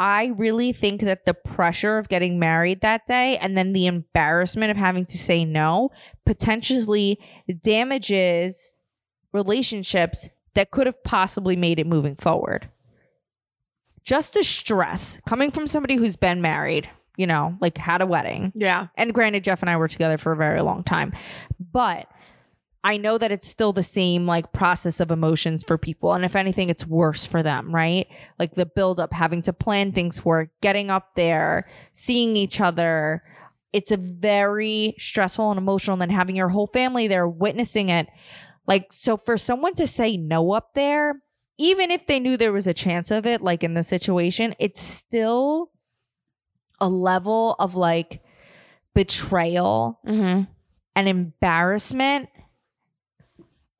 I 0.00 0.32
really 0.36 0.72
think 0.72 1.02
that 1.02 1.26
the 1.26 1.34
pressure 1.34 1.96
of 1.96 2.08
getting 2.08 2.40
married 2.40 2.80
that 2.80 3.06
day 3.06 3.38
and 3.38 3.56
then 3.56 3.72
the 3.72 3.86
embarrassment 3.86 4.72
of 4.72 4.76
having 4.76 5.06
to 5.06 5.16
say 5.16 5.44
no 5.44 5.90
potentially 6.24 7.20
damages 7.62 8.72
relationships 9.32 10.28
that 10.54 10.72
could 10.72 10.88
have 10.88 11.04
possibly 11.04 11.54
made 11.54 11.78
it 11.78 11.86
moving 11.86 12.16
forward. 12.16 12.68
Just 14.06 14.32
the 14.34 14.42
stress 14.44 15.20
coming 15.28 15.50
from 15.50 15.66
somebody 15.66 15.96
who's 15.96 16.16
been 16.16 16.40
married, 16.40 16.88
you 17.16 17.26
know, 17.26 17.56
like 17.60 17.76
had 17.76 18.00
a 18.00 18.06
wedding, 18.06 18.52
Yeah. 18.54 18.86
and 18.96 19.12
granted 19.12 19.44
jeff 19.44 19.62
and 19.62 19.68
i 19.68 19.76
were 19.76 19.88
together 19.88 20.16
for 20.16 20.32
a 20.32 20.36
very 20.36 20.62
long 20.62 20.84
time 20.84 21.12
but 21.72 22.06
i 22.84 22.96
know 22.98 23.18
that 23.18 23.32
it's 23.32 23.48
still 23.48 23.72
the 23.72 23.82
same 23.82 24.26
like 24.26 24.52
process 24.52 25.00
of 25.00 25.10
emotions 25.10 25.64
for 25.66 25.76
people. 25.76 26.12
And 26.12 26.24
if 26.24 26.36
anything 26.36 26.68
it's 26.70 26.86
worse 26.86 27.24
for 27.26 27.42
them 27.42 27.74
right? 27.74 28.06
Like 28.38 28.52
the 28.54 28.66
build 28.66 29.00
up 29.00 29.12
having 29.12 29.42
to 29.42 29.52
plan 29.52 29.90
things 29.92 30.18
for 30.20 30.42
it 30.42 30.50
getting 30.62 30.88
up 30.90 31.14
there 31.16 31.68
seeing 31.92 32.36
each 32.36 32.60
other. 32.60 33.22
It's 33.72 33.90
a 33.90 33.96
very 33.96 34.94
stressful 34.98 35.50
and 35.50 35.58
emotional 35.58 35.94
and 35.94 36.02
then 36.02 36.10
having 36.16 36.36
your 36.36 36.48
whole 36.48 36.68
family 36.68 37.08
there 37.08 37.26
witnessing 37.28 37.88
it. 37.88 38.06
Like 38.68 38.92
so 38.92 39.16
for 39.16 39.36
someone 39.36 39.74
to 39.74 39.86
say 39.88 40.16
no 40.16 40.52
up 40.52 40.74
there 40.74 41.14
even 41.58 41.90
if 41.90 42.06
they 42.06 42.20
knew 42.20 42.36
there 42.36 42.52
was 42.52 42.66
a 42.66 42.74
chance 42.74 43.10
of 43.10 43.26
it 43.26 43.40
like 43.42 43.62
in 43.64 43.74
the 43.74 43.82
situation 43.82 44.54
it's 44.58 44.80
still 44.80 45.70
a 46.80 46.88
level 46.88 47.54
of 47.58 47.74
like 47.74 48.20
betrayal 48.94 49.98
Mm-hmm. 50.06 50.42
and 50.94 51.08
embarrassment 51.08 52.28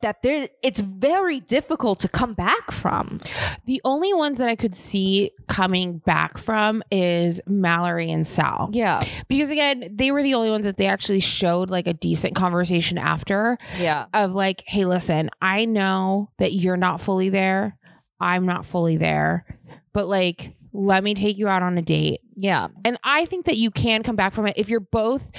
that 0.03 0.23
there 0.23 0.49
it's 0.63 0.81
very 0.81 1.41
difficult 1.41 2.01
to 2.01 2.09
come 2.09 2.35
back 2.35 2.71
from. 2.71 3.19
The 3.65 3.81
only 3.85 4.13
ones 4.13 4.39
that 4.39 4.49
I 4.49 4.57
could 4.57 4.75
see 4.75 5.31
coming 5.49 5.99
back 5.99 6.39
from 6.39 6.83
is 6.91 7.41
Mallory 7.47 8.11
and 8.11 8.27
Sal. 8.27 8.71
Yeah. 8.73 9.03
Because 9.29 9.51
again, 9.51 9.89
they 9.95 10.11
were 10.11 10.23
the 10.23 10.35
only 10.35 10.51
ones 10.51 10.67
that 10.67 10.77
they 10.77 10.87
actually 10.87 11.21
showed 11.21 11.71
like 11.71 11.87
a 11.87 11.95
decent 11.95 12.35
conversation 12.35 12.99
after 12.99 13.57
Yeah. 13.79 14.07
of 14.13 14.33
like, 14.35 14.63
hey, 14.67 14.85
listen, 14.85 15.31
I 15.41 15.65
know 15.65 16.31
that 16.39 16.53
you're 16.53 16.77
not 16.77 17.01
fully 17.01 17.31
there. 17.31 17.79
I'm 18.21 18.47
not 18.47 18.67
fully 18.67 18.97
there. 18.99 19.47
But 19.93 20.09
like, 20.09 20.55
let 20.73 21.03
me 21.03 21.15
take 21.15 21.39
you 21.39 21.49
out 21.49 21.63
on 21.63 21.79
a 21.79 21.83
date. 21.83 22.21
Yeah. 22.37 22.69
And 22.85 22.99
I 23.03 23.25
think 23.25 23.47
that 23.47 23.57
you 23.57 23.71
can 23.71 24.03
come 24.03 24.15
back 24.17 24.35
from 24.35 24.47
it 24.47 24.55
if 24.59 24.69
you're 24.69 24.81
both, 24.81 25.31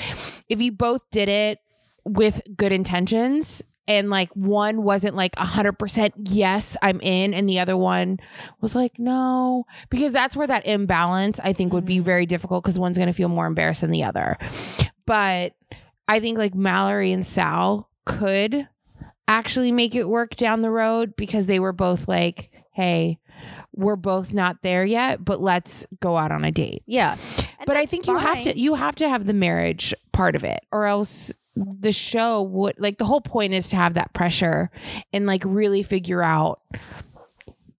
if 0.50 0.60
you 0.62 0.72
both 0.72 1.02
did 1.12 1.30
it 1.30 1.60
with 2.06 2.42
good 2.56 2.72
intentions 2.72 3.62
and 3.88 4.10
like 4.10 4.30
one 4.36 4.84
wasn't 4.84 5.16
like 5.16 5.36
100% 5.36 6.12
yes, 6.30 6.76
I'm 6.82 7.00
in, 7.02 7.34
and 7.34 7.48
the 7.48 7.60
other 7.60 7.78
one 7.78 8.20
was 8.62 8.76
like, 8.76 9.00
no, 9.00 9.66
because 9.90 10.12
that's 10.12 10.36
where 10.36 10.48
that 10.48 10.66
imbalance 10.68 11.40
I 11.44 11.54
think 11.54 11.74
would 11.74 11.86
be 11.86 12.00
Mhm. 12.00 12.04
very 12.04 12.26
difficult 12.26 12.64
because 12.64 12.78
one's 12.80 12.98
going 12.98 13.08
to 13.08 13.14
feel 13.14 13.30
more 13.30 13.46
embarrassed 13.48 13.82
than 13.82 13.92
the 13.92 14.04
other. 14.04 14.38
But 15.06 15.54
I 16.08 16.20
think 16.20 16.38
like 16.38 16.54
Mallory 16.56 17.12
and 17.12 17.26
Sal 17.26 17.90
could 18.06 18.68
actually 19.28 19.72
make 19.72 19.96
it 19.96 20.08
work 20.08 20.36
down 20.36 20.62
the 20.62 20.72
road 20.72 21.16
because 21.16 21.46
they 21.46 21.60
were 21.60 21.74
both 21.74 22.08
like, 22.08 22.50
hey, 22.74 23.20
we're 23.74 23.96
both 23.96 24.34
not 24.34 24.62
there 24.64 24.84
yet, 24.86 25.24
but 25.24 25.42
let's 25.42 25.86
go 26.00 26.18
out 26.18 26.32
on 26.32 26.44
a 26.44 26.52
date. 26.52 26.84
Yeah. 26.88 27.18
but 27.66 27.76
I 27.78 27.86
think 27.86 28.08
you 28.08 28.18
have 28.18 28.42
to 28.44 28.58
you 28.58 28.76
have 28.76 28.96
to 28.96 29.10
have 29.10 29.26
the 29.26 29.34
marriage 29.34 29.94
part 30.14 30.36
of 30.36 30.44
it 30.46 30.60
or 30.72 30.86
else 30.86 31.34
the 31.80 31.92
show 31.92 32.42
would 32.42 32.76
like 32.78 32.98
the 32.98 33.06
whole 33.06 33.22
point 33.22 33.54
is 33.54 33.70
to 33.70 33.76
have 33.76 33.96
that 33.96 34.14
pressure 34.14 34.70
and 35.14 35.26
like 35.26 35.44
really 35.46 35.84
figure 35.84 36.22
out 36.22 36.62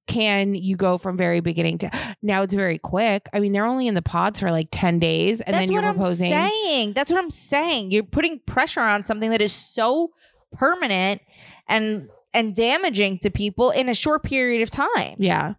can 0.06 0.54
you 0.54 0.74
go 0.74 0.96
from 0.96 1.18
very 1.18 1.40
beginning 1.40 1.76
to 1.76 1.90
now 2.22 2.42
it's 2.42 2.54
very 2.54 2.78
quick. 2.78 3.28
I 3.32 3.40
mean, 3.40 3.52
they're 3.52 3.66
only 3.66 3.86
in 3.86 3.94
the 3.94 4.02
pods 4.02 4.40
for 4.40 4.50
like 4.50 4.68
10 4.70 4.98
days 4.98 5.42
and 5.42 5.54
That's 5.54 5.68
then 5.68 5.74
you're 5.74 5.82
what 5.82 5.94
proposing. 5.96 6.32
I'm 6.32 6.50
saying. 6.50 6.92
That's 6.94 7.10
what 7.10 7.18
I'm 7.18 7.30
saying. 7.30 7.90
You're 7.90 8.04
putting 8.04 8.40
pressure 8.46 8.80
on 8.80 9.02
something 9.02 9.30
that 9.30 9.42
is 9.42 9.52
so 9.52 10.12
permanent 10.52 11.20
and 11.68 12.08
and 12.34 12.54
damaging 12.54 13.18
to 13.18 13.30
people 13.30 13.70
in 13.70 13.88
a 13.88 13.94
short 13.94 14.22
period 14.22 14.62
of 14.62 14.70
time. 14.70 15.16
Yeah. 15.18 15.54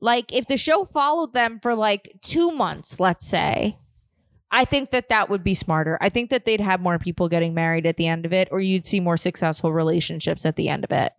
Like 0.00 0.32
if 0.32 0.46
the 0.46 0.56
show 0.56 0.84
followed 0.84 1.32
them 1.32 1.58
for 1.62 1.74
like 1.74 2.10
2 2.22 2.52
months, 2.52 3.00
let's 3.00 3.26
say, 3.26 3.78
I 4.54 4.64
think 4.64 4.92
that 4.92 5.08
that 5.08 5.28
would 5.28 5.42
be 5.42 5.52
smarter. 5.52 5.98
I 6.00 6.08
think 6.08 6.30
that 6.30 6.44
they'd 6.44 6.60
have 6.60 6.80
more 6.80 6.96
people 7.00 7.28
getting 7.28 7.54
married 7.54 7.86
at 7.86 7.96
the 7.96 8.06
end 8.06 8.24
of 8.24 8.32
it 8.32 8.46
or 8.52 8.60
you'd 8.60 8.86
see 8.86 9.00
more 9.00 9.16
successful 9.16 9.72
relationships 9.72 10.46
at 10.46 10.54
the 10.54 10.68
end 10.68 10.84
of 10.84 10.92
it. 10.92 11.12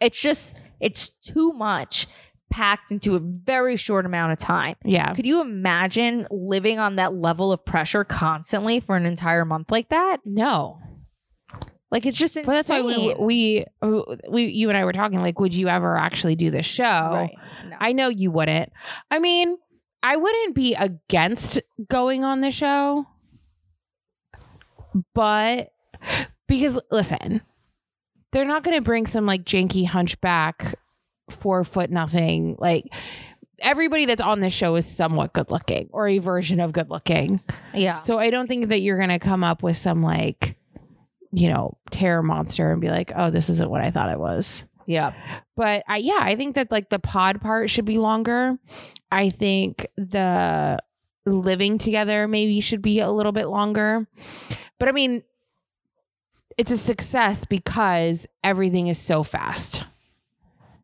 It's 0.00 0.18
just 0.18 0.56
it's 0.80 1.10
too 1.10 1.52
much 1.52 2.06
packed 2.50 2.92
into 2.92 3.14
a 3.14 3.18
very 3.20 3.76
short 3.76 4.06
amount 4.06 4.32
of 4.32 4.38
time. 4.38 4.76
Yeah. 4.84 5.12
Could 5.12 5.26
you 5.26 5.42
imagine 5.42 6.26
living 6.30 6.78
on 6.78 6.96
that 6.96 7.14
level 7.14 7.52
of 7.52 7.62
pressure 7.62 8.04
constantly 8.04 8.80
for 8.80 8.96
an 8.96 9.04
entire 9.04 9.44
month 9.44 9.70
like 9.70 9.90
that? 9.90 10.18
No. 10.24 10.80
Like 11.90 12.06
it's 12.06 12.16
just 12.16 12.38
insane. 12.38 12.46
But 12.46 12.52
that's 12.54 12.70
why 12.70 12.80
we 12.80 13.14
we 13.18 13.64
we 14.30 14.44
you 14.46 14.70
and 14.70 14.78
I 14.78 14.86
were 14.86 14.94
talking 14.94 15.20
like 15.20 15.38
would 15.40 15.54
you 15.54 15.68
ever 15.68 15.94
actually 15.98 16.36
do 16.36 16.50
this 16.50 16.64
show? 16.64 16.84
Right. 16.84 17.36
No. 17.68 17.76
I 17.78 17.92
know 17.92 18.08
you 18.08 18.30
wouldn't. 18.30 18.72
I 19.10 19.18
mean, 19.18 19.58
I 20.02 20.16
wouldn't 20.16 20.54
be 20.54 20.74
against 20.74 21.60
going 21.88 22.24
on 22.24 22.40
the 22.40 22.50
show, 22.50 23.06
but 25.14 25.72
because 26.48 26.78
listen, 26.90 27.42
they're 28.32 28.44
not 28.44 28.64
going 28.64 28.76
to 28.76 28.82
bring 28.82 29.06
some 29.06 29.26
like 29.26 29.44
janky 29.44 29.86
hunchback, 29.86 30.74
four 31.30 31.64
foot 31.64 31.90
nothing. 31.90 32.56
Like 32.58 32.86
everybody 33.60 34.06
that's 34.06 34.20
on 34.20 34.40
this 34.40 34.52
show 34.52 34.74
is 34.74 34.86
somewhat 34.86 35.32
good 35.32 35.50
looking 35.50 35.88
or 35.92 36.08
a 36.08 36.18
version 36.18 36.60
of 36.60 36.72
good 36.72 36.90
looking. 36.90 37.40
yeah. 37.74 37.94
So 37.94 38.18
I 38.18 38.30
don't 38.30 38.48
think 38.48 38.68
that 38.68 38.80
you're 38.80 38.98
going 38.98 39.10
to 39.10 39.18
come 39.18 39.44
up 39.44 39.62
with 39.62 39.76
some 39.76 40.02
like, 40.02 40.56
you 41.30 41.48
know, 41.48 41.78
terror 41.90 42.22
monster 42.22 42.72
and 42.72 42.80
be 42.80 42.90
like, 42.90 43.12
oh, 43.14 43.30
this 43.30 43.48
isn't 43.48 43.70
what 43.70 43.82
I 43.82 43.90
thought 43.90 44.10
it 44.10 44.18
was 44.18 44.64
Yeah. 44.86 45.12
but 45.56 45.84
I, 45.88 45.98
yeah, 45.98 46.18
I 46.20 46.36
think 46.36 46.54
that 46.54 46.70
like 46.70 46.88
the 46.88 46.98
pod 46.98 47.40
part 47.40 47.70
should 47.70 47.84
be 47.84 47.98
longer. 47.98 48.58
I 49.10 49.30
think 49.30 49.86
the 49.96 50.78
living 51.26 51.78
together 51.78 52.26
maybe 52.26 52.60
should 52.60 52.82
be 52.82 53.00
a 53.00 53.10
little 53.10 53.32
bit 53.32 53.46
longer. 53.46 54.06
But 54.78 54.88
I 54.88 54.92
mean, 54.92 55.22
it's 56.58 56.70
a 56.70 56.76
success 56.76 57.44
because 57.44 58.26
everything 58.42 58.88
is 58.88 58.98
so 58.98 59.22
fast. 59.22 59.84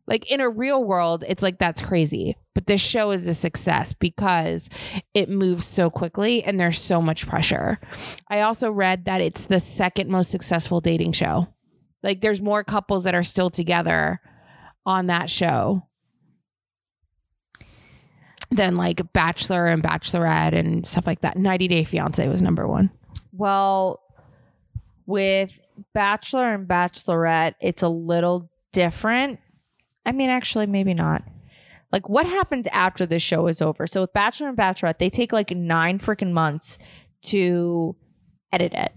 Like 0.07 0.31
in 0.31 0.41
a 0.41 0.49
real 0.49 0.83
world, 0.83 1.23
it's 1.29 1.43
like 1.43 1.59
that's 1.59 1.83
crazy. 1.83 2.37
But 2.55 2.67
this 2.67 2.81
show 2.81 3.11
is 3.11 3.29
a 3.29 3.35
success 3.35 3.93
because 3.93 4.71
it 5.13 5.29
moves 5.29 5.67
so 5.67 5.91
quickly 5.91 6.43
and 6.43 6.59
there's 6.59 6.81
so 6.81 7.03
much 7.03 7.27
pressure. 7.27 7.79
I 8.29 8.41
also 8.41 8.71
read 8.71 9.05
that 9.05 9.21
it's 9.21 9.45
the 9.45 9.61
second 9.61 10.09
most 10.11 10.31
successful 10.31 10.81
dating 10.81 11.13
show. 11.13 11.49
Like 12.03 12.21
there's 12.21 12.41
more 12.41 12.65
couples 12.65 13.05
that 13.05 13.15
are 13.15 13.23
still 13.23 13.51
together 13.51 14.21
on 14.87 15.07
that 15.07 15.29
show 15.31 15.83
than 18.51 18.77
like 18.77 19.13
Bachelor 19.13 19.67
and 19.67 19.83
Bachelorette 19.83 20.55
and 20.55 20.87
stuff 20.87 21.07
like 21.07 21.21
that. 21.21 21.37
90 21.37 21.69
Day 21.69 21.85
Fiance 21.85 22.27
was 22.29 22.41
number 22.41 22.67
one. 22.67 22.91
Well, 23.33 24.01
with 25.07 25.61
Bachelor 25.95 26.55
and 26.55 26.67
Bachelorette, 26.67 27.55
it's 27.61 27.83
a 27.83 27.89
little 27.89 28.51
different. 28.73 29.41
I 30.05 30.13
mean, 30.13 30.31
actually, 30.31 30.67
maybe 30.67 30.95
not. 30.95 31.23
Like, 31.93 32.09
what 32.09 32.27
happens 32.27 32.67
after 32.69 33.07
the 33.07 33.19
show 33.19 33.47
is 33.47 33.63
over? 33.63 33.87
So, 33.87 34.03
with 34.03 34.13
Bachelor 34.13 34.49
and 34.49 34.59
Bachelorette, 34.59 34.99
they 34.99 35.09
take 35.09 35.33
like 35.33 35.51
nine 35.51 35.99
freaking 35.99 36.33
months 36.33 36.79
to 37.23 37.97
edit 38.53 38.73
it. 38.75 38.93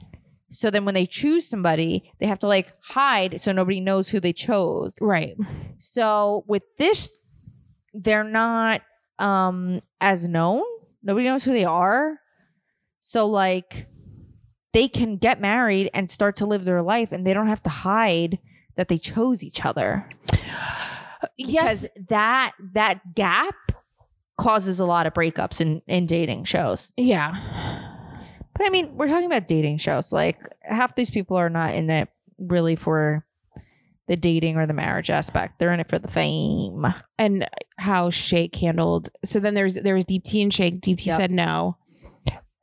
So 0.51 0.69
then 0.69 0.85
when 0.85 0.93
they 0.93 1.05
choose 1.05 1.47
somebody, 1.47 2.11
they 2.19 2.27
have 2.27 2.39
to 2.39 2.47
like 2.47 2.73
hide 2.83 3.39
so 3.39 3.51
nobody 3.51 3.79
knows 3.79 4.09
who 4.09 4.19
they 4.19 4.33
chose. 4.33 4.97
Right. 5.01 5.35
So 5.79 6.43
with 6.47 6.63
this, 6.77 7.09
they're 7.93 8.23
not 8.23 8.81
um 9.17 9.81
as 9.99 10.27
known. 10.27 10.63
Nobody 11.03 11.25
knows 11.25 11.43
who 11.43 11.53
they 11.53 11.63
are. 11.65 12.17
So 12.99 13.27
like 13.27 13.87
they 14.73 14.87
can 14.87 15.17
get 15.17 15.41
married 15.41 15.89
and 15.93 16.09
start 16.09 16.35
to 16.37 16.45
live 16.45 16.65
their 16.65 16.81
life 16.81 17.11
and 17.11 17.25
they 17.25 17.33
don't 17.33 17.47
have 17.47 17.63
to 17.63 17.69
hide 17.69 18.39
that 18.75 18.87
they 18.87 18.97
chose 18.97 19.43
each 19.43 19.65
other. 19.65 20.07
Yes. 21.37 21.87
Because 21.87 21.89
that 22.09 22.53
that 22.73 23.15
gap 23.15 23.55
causes 24.37 24.79
a 24.79 24.85
lot 24.85 25.05
of 25.05 25.13
breakups 25.13 25.61
in, 25.61 25.81
in 25.87 26.07
dating 26.07 26.43
shows. 26.45 26.93
Yeah. 26.97 27.90
But 28.61 28.67
I 28.67 28.69
mean, 28.69 28.95
we're 28.95 29.07
talking 29.07 29.25
about 29.25 29.47
dating 29.47 29.77
shows. 29.77 30.13
Like 30.13 30.37
half 30.61 30.93
these 30.93 31.09
people 31.09 31.35
are 31.35 31.49
not 31.49 31.73
in 31.73 31.89
it 31.89 32.09
really 32.37 32.75
for 32.75 33.25
the 34.07 34.15
dating 34.15 34.55
or 34.55 34.67
the 34.67 34.73
marriage 34.73 35.09
aspect. 35.09 35.57
They're 35.57 35.73
in 35.73 35.79
it 35.79 35.89
for 35.89 35.97
the 35.97 36.07
fame. 36.07 36.85
And 37.17 37.47
how 37.79 38.11
Shake 38.11 38.55
handled. 38.55 39.09
So 39.25 39.39
then 39.39 39.55
there's 39.55 39.73
there 39.73 39.95
was 39.95 40.05
Deepti 40.05 40.43
and 40.43 40.53
Shake. 40.53 40.79
Deepti 40.79 41.07
Yep. 41.07 41.17
said 41.17 41.31
no. 41.31 41.77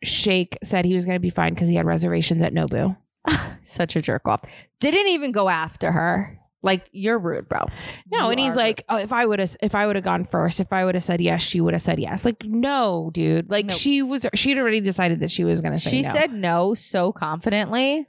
Shake 0.05 0.57
said 0.63 0.85
he 0.85 0.95
was 0.95 1.05
going 1.05 1.17
to 1.17 1.21
be 1.21 1.31
fine 1.31 1.53
because 1.53 1.67
he 1.67 1.75
had 1.75 1.85
reservations 1.85 2.45
at 2.45 2.55
Nobu. 2.55 2.97
Such 3.65 3.97
a 3.97 4.01
jerk 4.01 4.29
off. 4.29 4.43
Didn't 4.79 5.09
even 5.09 5.33
go 5.33 5.49
after 5.49 5.91
her. 5.91 6.38
Like 6.63 6.89
you're 6.93 7.19
rude, 7.19 7.49
bro. 7.49 7.67
No, 8.11 8.25
You 8.25 8.31
and 8.33 8.41
he's 8.41 8.57
like, 8.57 8.85
oh, 8.89 8.99
if 8.99 9.13
I 9.13 9.25
would 9.25 9.39
have, 9.39 9.57
if 9.63 9.75
I 9.77 9.87
would 9.87 9.95
have 9.97 10.05
gone 10.05 10.25
first, 10.25 10.59
if 10.59 10.73
I 10.73 10.85
would 10.85 10.97
have 10.97 11.05
said 11.05 11.21
yes, 11.21 11.41
she 11.43 11.61
would 11.61 11.73
have 11.73 11.83
said 11.83 12.01
yes. 12.01 12.25
Like, 12.25 12.45
no, 12.45 13.11
dude. 13.15 13.49
Like 13.51 13.67
No. 13.67 13.75
she 13.75 14.03
was, 14.03 14.27
she'd 14.35 14.59
already 14.59 14.81
decided 14.81 15.21
that 15.21 15.31
she 15.31 15.45
was 15.45 15.61
going 15.61 15.75
to 15.75 15.79
say 15.81 15.91
She 15.91 16.03
no. 16.03 16.13
said 16.13 16.33
no 16.33 16.75
so 16.75 17.13
confidently. 17.13 18.07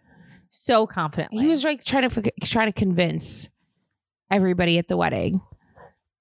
So 0.50 0.88
confidently. 0.88 1.44
he 1.44 1.48
was 1.48 1.64
like 1.64 1.84
trying 1.84 2.10
to 2.10 2.32
trying 2.44 2.72
to 2.72 2.80
convince 2.80 3.50
everybody 4.32 4.80
at 4.80 4.88
the 4.88 4.98
wedding. 4.98 5.42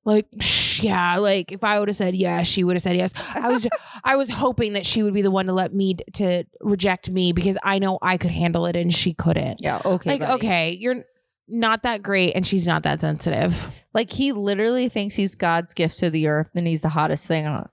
Like, 0.04 0.26
psh, 0.38 0.82
yeah, 0.82 1.16
like 1.18 1.50
if 1.52 1.64
I 1.64 1.78
would 1.78 1.88
have 1.88 1.96
said 1.96 2.14
yes, 2.14 2.46
she 2.46 2.62
would 2.64 2.76
have 2.76 2.82
said 2.82 2.96
yes. 2.96 3.12
I 3.34 3.48
was, 3.48 3.66
I 4.04 4.16
was 4.16 4.28
hoping 4.30 4.74
that 4.74 4.86
she 4.86 5.02
would 5.02 5.12
be 5.14 5.22
the 5.22 5.30
one 5.30 5.46
to 5.46 5.52
let 5.52 5.74
me 5.74 5.96
to 6.14 6.44
reject 6.60 7.10
me 7.10 7.32
because 7.32 7.58
I 7.62 7.78
know 7.78 7.98
I 8.02 8.16
could 8.18 8.30
handle 8.30 8.66
it 8.66 8.76
and 8.76 8.92
she 8.94 9.12
couldn't. 9.14 9.60
Yeah, 9.62 9.80
okay. 9.84 10.10
like, 10.10 10.20
buddy. 10.20 10.32
okay, 10.34 10.76
you're 10.78 11.04
not 11.48 11.82
that 11.82 12.02
great 12.02 12.32
and 12.34 12.46
she's 12.46 12.66
not 12.66 12.82
that 12.84 13.00
sensitive. 13.00 13.72
Like 13.94 14.10
he 14.12 14.32
literally 14.32 14.88
thinks 14.88 15.16
he's 15.16 15.34
God's 15.34 15.74
gift 15.74 15.98
to 16.00 16.10
the 16.10 16.26
earth 16.28 16.50
and 16.54 16.66
he's 16.66 16.82
the 16.82 16.90
hottest 16.90 17.26
thing 17.26 17.46
on 17.46 17.68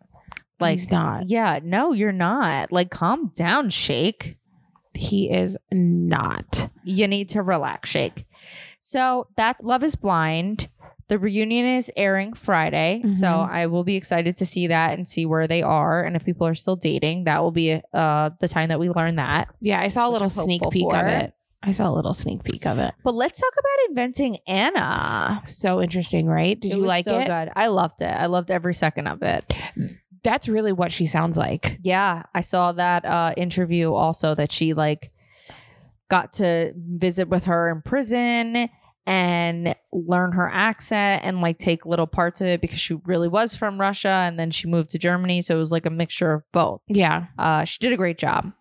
like 0.59 0.79
He's 0.79 0.89
not. 0.89 1.27
Yeah, 1.27 1.59
no, 1.61 1.91
you're 1.91 2.11
not. 2.13 2.71
Like 2.71 2.89
calm 2.89 3.27
down, 3.35 3.69
Shake. 3.69 4.37
He 4.93 5.29
is 5.29 5.57
not. 5.71 6.69
You 6.85 7.07
need 7.09 7.29
to 7.29 7.41
relax, 7.41 7.89
Shake. 7.89 8.25
So 8.79 9.27
that's 9.35 9.61
Love 9.61 9.83
is 9.83 9.95
Blind. 9.95 10.69
The 11.07 11.19
reunion 11.19 11.65
is 11.65 11.91
airing 11.97 12.33
Friday. 12.33 13.03
So 13.09 13.27
Mhm. 13.27 13.49
I 13.51 13.67
will 13.67 13.83
be 13.83 13.95
excited 13.95 14.37
to 14.37 14.45
see 14.45 14.67
that 14.67 14.97
and 14.97 15.05
see 15.07 15.25
where 15.25 15.47
they 15.47 15.61
are 15.61 16.03
and 16.03 16.15
if 16.15 16.23
people 16.23 16.47
are 16.47 16.55
still 16.55 16.77
dating. 16.77 17.25
That 17.25 17.43
will 17.43 17.51
be 17.51 17.81
uh 17.93 18.29
the 18.39 18.47
time 18.47 18.69
that 18.69 18.79
we 18.79 18.89
learn 18.89 19.17
that. 19.17 19.49
Yeah, 19.59 19.81
I 19.81 19.89
saw 19.89 20.07
a 20.07 20.11
little 20.11 20.29
sneak 20.29 20.61
peek 20.71 20.91
of 20.93 21.05
it. 21.05 21.33
I 21.67 21.71
saw 21.71 21.89
a 21.89 21.93
little 21.95 22.13
sneak 22.13 22.43
peek 22.43 22.65
of 22.67 22.77
it. 22.77 22.93
But 23.03 23.15
let's 23.15 23.39
talk 23.39 23.51
about 23.53 23.89
inventing 23.89 24.37
Anna. 24.47 25.41
So 25.45 25.81
interesting, 25.81 26.27
right? 26.27 26.59
Did 26.59 26.73
It 26.73 26.75
you 26.75 26.81
was 26.81 26.87
like 26.89 27.05
so 27.05 27.19
it? 27.19 27.25
good. 27.25 27.51
I 27.55 27.67
loved 27.67 28.01
it. 28.01 28.05
I 28.05 28.27
loved 28.27 28.51
every 28.51 28.75
second 28.75 29.07
of 29.07 29.23
it. 29.23 29.51
That's 30.23 30.47
really 30.47 30.71
what 30.73 30.91
she 30.91 31.05
sounds 31.07 31.37
like. 31.37 31.79
Yeah, 31.83 32.23
I 32.33 32.41
saw 32.41 32.71
that 32.73 33.05
uh, 33.05 33.33
interview 33.35 33.91
also 33.93 34.35
that 34.35 34.51
she 34.51 34.73
like 34.73 35.11
got 36.09 36.33
to 36.33 36.71
visit 36.75 37.29
with 37.29 37.45
her 37.45 37.69
in 37.71 37.81
prison 37.81 38.69
and 39.07 39.75
learn 39.93 40.31
her 40.33 40.49
accent 40.51 41.23
and 41.23 41.41
like 41.41 41.57
take 41.59 41.85
little 41.85 42.07
parts 42.07 42.41
of 42.41 42.47
it 42.47 42.61
because 42.61 42.79
she 42.79 42.95
really 43.05 43.27
was 43.27 43.55
from 43.55 43.79
Russia 43.79 44.09
and 44.09 44.39
then 44.39 44.49
she 44.51 44.67
moved 44.67 44.91
to 44.91 44.97
Germany, 44.99 45.41
so 45.41 45.55
it 45.55 45.59
was 45.59 45.71
like 45.71 45.85
a 45.85 45.91
mixture 45.91 46.31
of 46.33 46.43
both. 46.51 46.81
Yeah. 46.87 47.25
Uh, 47.37 47.63
she 47.63 47.77
did 47.79 47.93
a 47.93 47.97
great 47.97 48.17
job. 48.17 48.51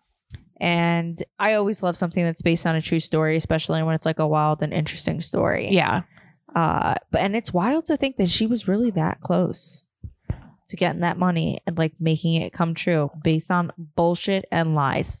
And 0.59 1.21
I 1.39 1.53
always 1.53 1.83
love 1.83 1.97
something 1.97 2.23
that's 2.23 2.41
based 2.41 2.65
on 2.65 2.75
a 2.75 2.81
true 2.81 2.99
story, 2.99 3.35
especially 3.35 3.83
when 3.83 3.95
it's 3.95 4.05
like 4.05 4.19
a 4.19 4.27
wild 4.27 4.63
and 4.63 4.73
interesting 4.73 5.21
story. 5.21 5.69
Yeah. 5.71 6.03
Uh, 6.55 6.95
but 7.11 7.21
and 7.21 7.35
it's 7.35 7.53
wild 7.53 7.85
to 7.85 7.97
think 7.97 8.15
that 8.17 8.29
she 8.29 8.47
was 8.47 8.67
really 8.67 8.91
that 8.91 9.19
close 9.21 9.83
to 10.67 10.75
getting 10.77 11.01
that 11.01 11.17
money 11.17 11.59
and 11.67 11.77
like 11.77 11.93
making 11.99 12.41
it 12.41 12.53
come 12.53 12.73
true 12.73 13.11
based 13.23 13.51
on 13.51 13.71
bullshit 13.77 14.45
and 14.51 14.75
lies. 14.75 15.19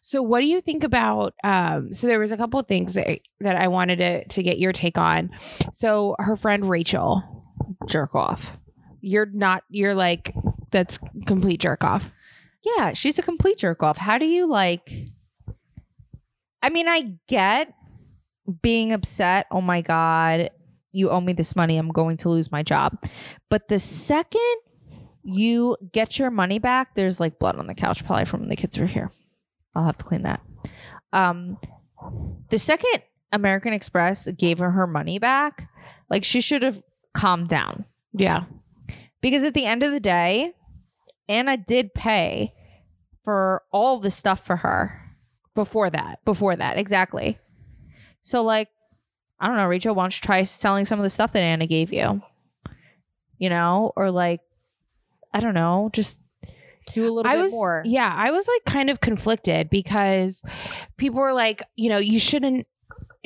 So 0.00 0.20
what 0.22 0.40
do 0.40 0.46
you 0.46 0.60
think 0.60 0.84
about 0.84 1.34
um 1.42 1.92
so 1.92 2.06
there 2.06 2.18
was 2.18 2.32
a 2.32 2.36
couple 2.36 2.60
of 2.60 2.66
things 2.66 2.94
that, 2.94 3.20
that 3.40 3.56
I 3.56 3.68
wanted 3.68 3.96
to 4.00 4.24
to 4.26 4.42
get 4.42 4.58
your 4.58 4.72
take 4.72 4.98
on. 4.98 5.30
So 5.72 6.16
her 6.18 6.36
friend 6.36 6.68
Rachel, 6.68 7.22
Jerk 7.88 8.14
off. 8.14 8.58
you're 9.00 9.26
not 9.26 9.62
you're 9.70 9.94
like 9.94 10.34
that's 10.70 10.98
complete 11.26 11.60
jerk 11.60 11.84
off. 11.84 12.12
Yeah, 12.64 12.92
she's 12.92 13.18
a 13.18 13.22
complete 13.22 13.58
jerk 13.58 13.82
off. 13.82 13.98
How 13.98 14.18
do 14.18 14.26
you 14.26 14.48
like? 14.48 14.90
I 16.62 16.70
mean, 16.70 16.88
I 16.88 17.16
get 17.28 17.74
being 18.62 18.92
upset. 18.92 19.46
Oh 19.50 19.60
my 19.60 19.82
God, 19.82 20.50
you 20.92 21.10
owe 21.10 21.20
me 21.20 21.34
this 21.34 21.54
money. 21.54 21.76
I'm 21.76 21.90
going 21.90 22.16
to 22.18 22.30
lose 22.30 22.50
my 22.50 22.62
job. 22.62 22.98
But 23.50 23.68
the 23.68 23.78
second 23.78 24.56
you 25.22 25.76
get 25.92 26.18
your 26.18 26.30
money 26.30 26.58
back, 26.58 26.94
there's 26.94 27.20
like 27.20 27.38
blood 27.38 27.56
on 27.56 27.66
the 27.66 27.74
couch, 27.74 28.04
probably 28.04 28.24
from 28.24 28.40
when 28.40 28.48
the 28.48 28.56
kids 28.56 28.78
were 28.78 28.86
here. 28.86 29.10
I'll 29.74 29.84
have 29.84 29.98
to 29.98 30.04
clean 30.04 30.22
that. 30.22 30.40
Um, 31.12 31.58
the 32.50 32.58
second 32.58 33.02
American 33.32 33.72
Express 33.72 34.28
gave 34.28 34.58
her 34.58 34.70
her 34.70 34.86
money 34.86 35.18
back, 35.18 35.68
like 36.10 36.24
she 36.24 36.40
should 36.40 36.62
have 36.62 36.82
calmed 37.12 37.48
down. 37.48 37.84
Yeah. 38.12 38.44
Because 39.20 39.44
at 39.44 39.54
the 39.54 39.66
end 39.66 39.82
of 39.82 39.92
the 39.92 40.00
day, 40.00 40.52
Anna 41.28 41.56
did 41.56 41.94
pay 41.94 42.52
for 43.24 43.62
all 43.72 43.98
the 43.98 44.10
stuff 44.10 44.44
for 44.44 44.56
her 44.56 45.00
Before 45.54 45.88
that. 45.90 46.24
before 46.24 46.56
that. 46.56 46.76
Exactly. 46.78 47.38
So, 48.22 48.42
like, 48.42 48.68
I 49.40 49.46
don't 49.48 49.56
know, 49.56 49.66
Rachel, 49.66 49.94
why 49.94 50.04
don't 50.04 50.16
you 50.16 50.20
try 50.22 50.42
selling 50.42 50.84
some 50.84 50.98
of 50.98 51.02
the 51.02 51.10
stuff 51.10 51.32
that 51.32 51.42
Anna 51.42 51.66
gave 51.66 51.92
you? 51.92 52.22
You 53.38 53.48
know, 53.50 53.92
or 53.96 54.10
like, 54.10 54.40
I 55.32 55.40
don't 55.40 55.54
know, 55.54 55.90
just 55.92 56.18
do 56.92 57.08
a 57.08 57.12
little 57.12 57.30
I 57.30 57.36
bit 57.36 57.42
was 57.42 57.52
more. 57.52 57.82
yeah, 57.84 58.12
I 58.14 58.30
was 58.30 58.46
like 58.46 58.64
kind 58.66 58.90
of 58.90 59.00
conflicted 59.00 59.70
because 59.70 60.42
people 60.96 61.20
were 61.20 61.32
like, 61.32 61.62
you 61.76 61.88
know, 61.88 61.98
you 61.98 62.18
shouldn't 62.18 62.66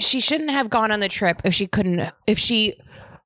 she 0.01 0.21
shouldn't 0.21 0.51
have 0.51 0.71
gone 0.71 0.93
on 0.93 1.01
the 1.01 1.09
trip 1.09 1.41
if 1.45 1.53
she 1.53 1.67
couldn't 1.67 2.11
if 2.27 2.39
she 2.39 2.75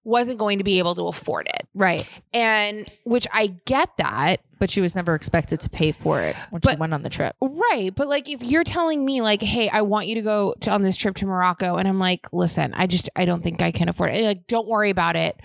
wasn't 0.04 0.38
going 0.38 0.58
to 0.58 0.64
be 0.64 0.78
able 0.78 0.94
to 0.96 1.06
afford 1.06 1.46
it. 1.48 1.68
Right. 1.74 2.08
And 2.32 2.90
which 3.04 3.26
I 3.32 3.48
get 3.66 3.96
that, 3.98 4.40
But 4.58 4.70
she 4.70 4.80
was 4.80 4.94
never 4.94 5.14
expected 5.14 5.60
to 5.60 5.70
pay 5.70 5.92
for 5.92 6.20
it 6.20 6.36
when 6.50 6.62
she 6.62 6.76
went 6.76 6.94
on 6.94 7.02
the 7.02 7.08
trip. 7.08 7.34
Right. 7.40 7.90
But 7.94 8.08
like 8.08 8.28
if 8.28 8.42
you're 8.42 8.64
telling 8.64 9.04
me 9.04 9.20
like, 9.20 9.42
hey, 9.42 9.68
I 9.68 9.82
want 9.82 10.06
you 10.06 10.14
to 10.16 10.22
go 10.22 10.54
to, 10.60 10.70
on 10.70 10.82
this 10.82 10.96
trip 10.96 11.16
to 11.16 11.26
Morocco, 11.26 11.76
and 11.76 11.88
I'm 11.88 11.98
like, 11.98 12.32
listen, 12.32 12.72
I 12.74 12.86
just 12.86 13.10
I 13.16 13.24
don't 13.24 13.42
think 13.42 13.62
I 13.62 13.72
can 13.72 13.88
afford 13.88 14.10
it. 14.10 14.24
Like, 14.24 14.46
don't 14.46 14.68
worry 14.68 14.90
about 14.90 15.16
it. 15.16 15.36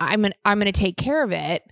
I'm 0.00 0.22
gonna 0.22 0.34
I'm 0.44 0.58
gonna 0.58 0.72
take 0.72 0.96
care 0.96 1.22
of 1.22 1.32
it. 1.32 1.62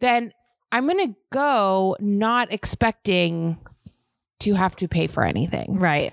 Then 0.00 0.32
I'm 0.72 0.86
gonna 0.86 1.14
go 1.32 1.96
not 2.00 2.52
expecting 2.52 3.58
to 4.40 4.54
have 4.54 4.76
to 4.76 4.88
pay 4.88 5.06
for 5.06 5.24
anything. 5.24 5.78
Right. 5.78 6.12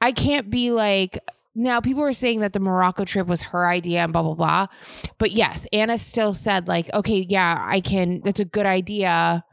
I 0.00 0.12
can't 0.12 0.50
be 0.50 0.72
like 0.72 1.18
now 1.54 1.80
people 1.80 2.02
were 2.02 2.12
saying 2.12 2.40
that 2.40 2.52
the 2.52 2.60
Morocco 2.60 3.04
trip 3.04 3.26
was 3.26 3.42
her 3.42 3.68
idea 3.68 4.00
and 4.00 4.12
blah 4.12 4.22
blah 4.22 4.34
blah. 4.34 4.66
But 5.18 5.32
yes, 5.32 5.66
Anna 5.72 5.98
still 5.98 6.34
said 6.34 6.68
like, 6.68 6.92
okay, 6.94 7.26
yeah, 7.28 7.64
I 7.66 7.80
can 7.80 8.22
that's 8.24 8.40
a 8.40 8.44
good 8.44 8.66
idea, 8.66 9.44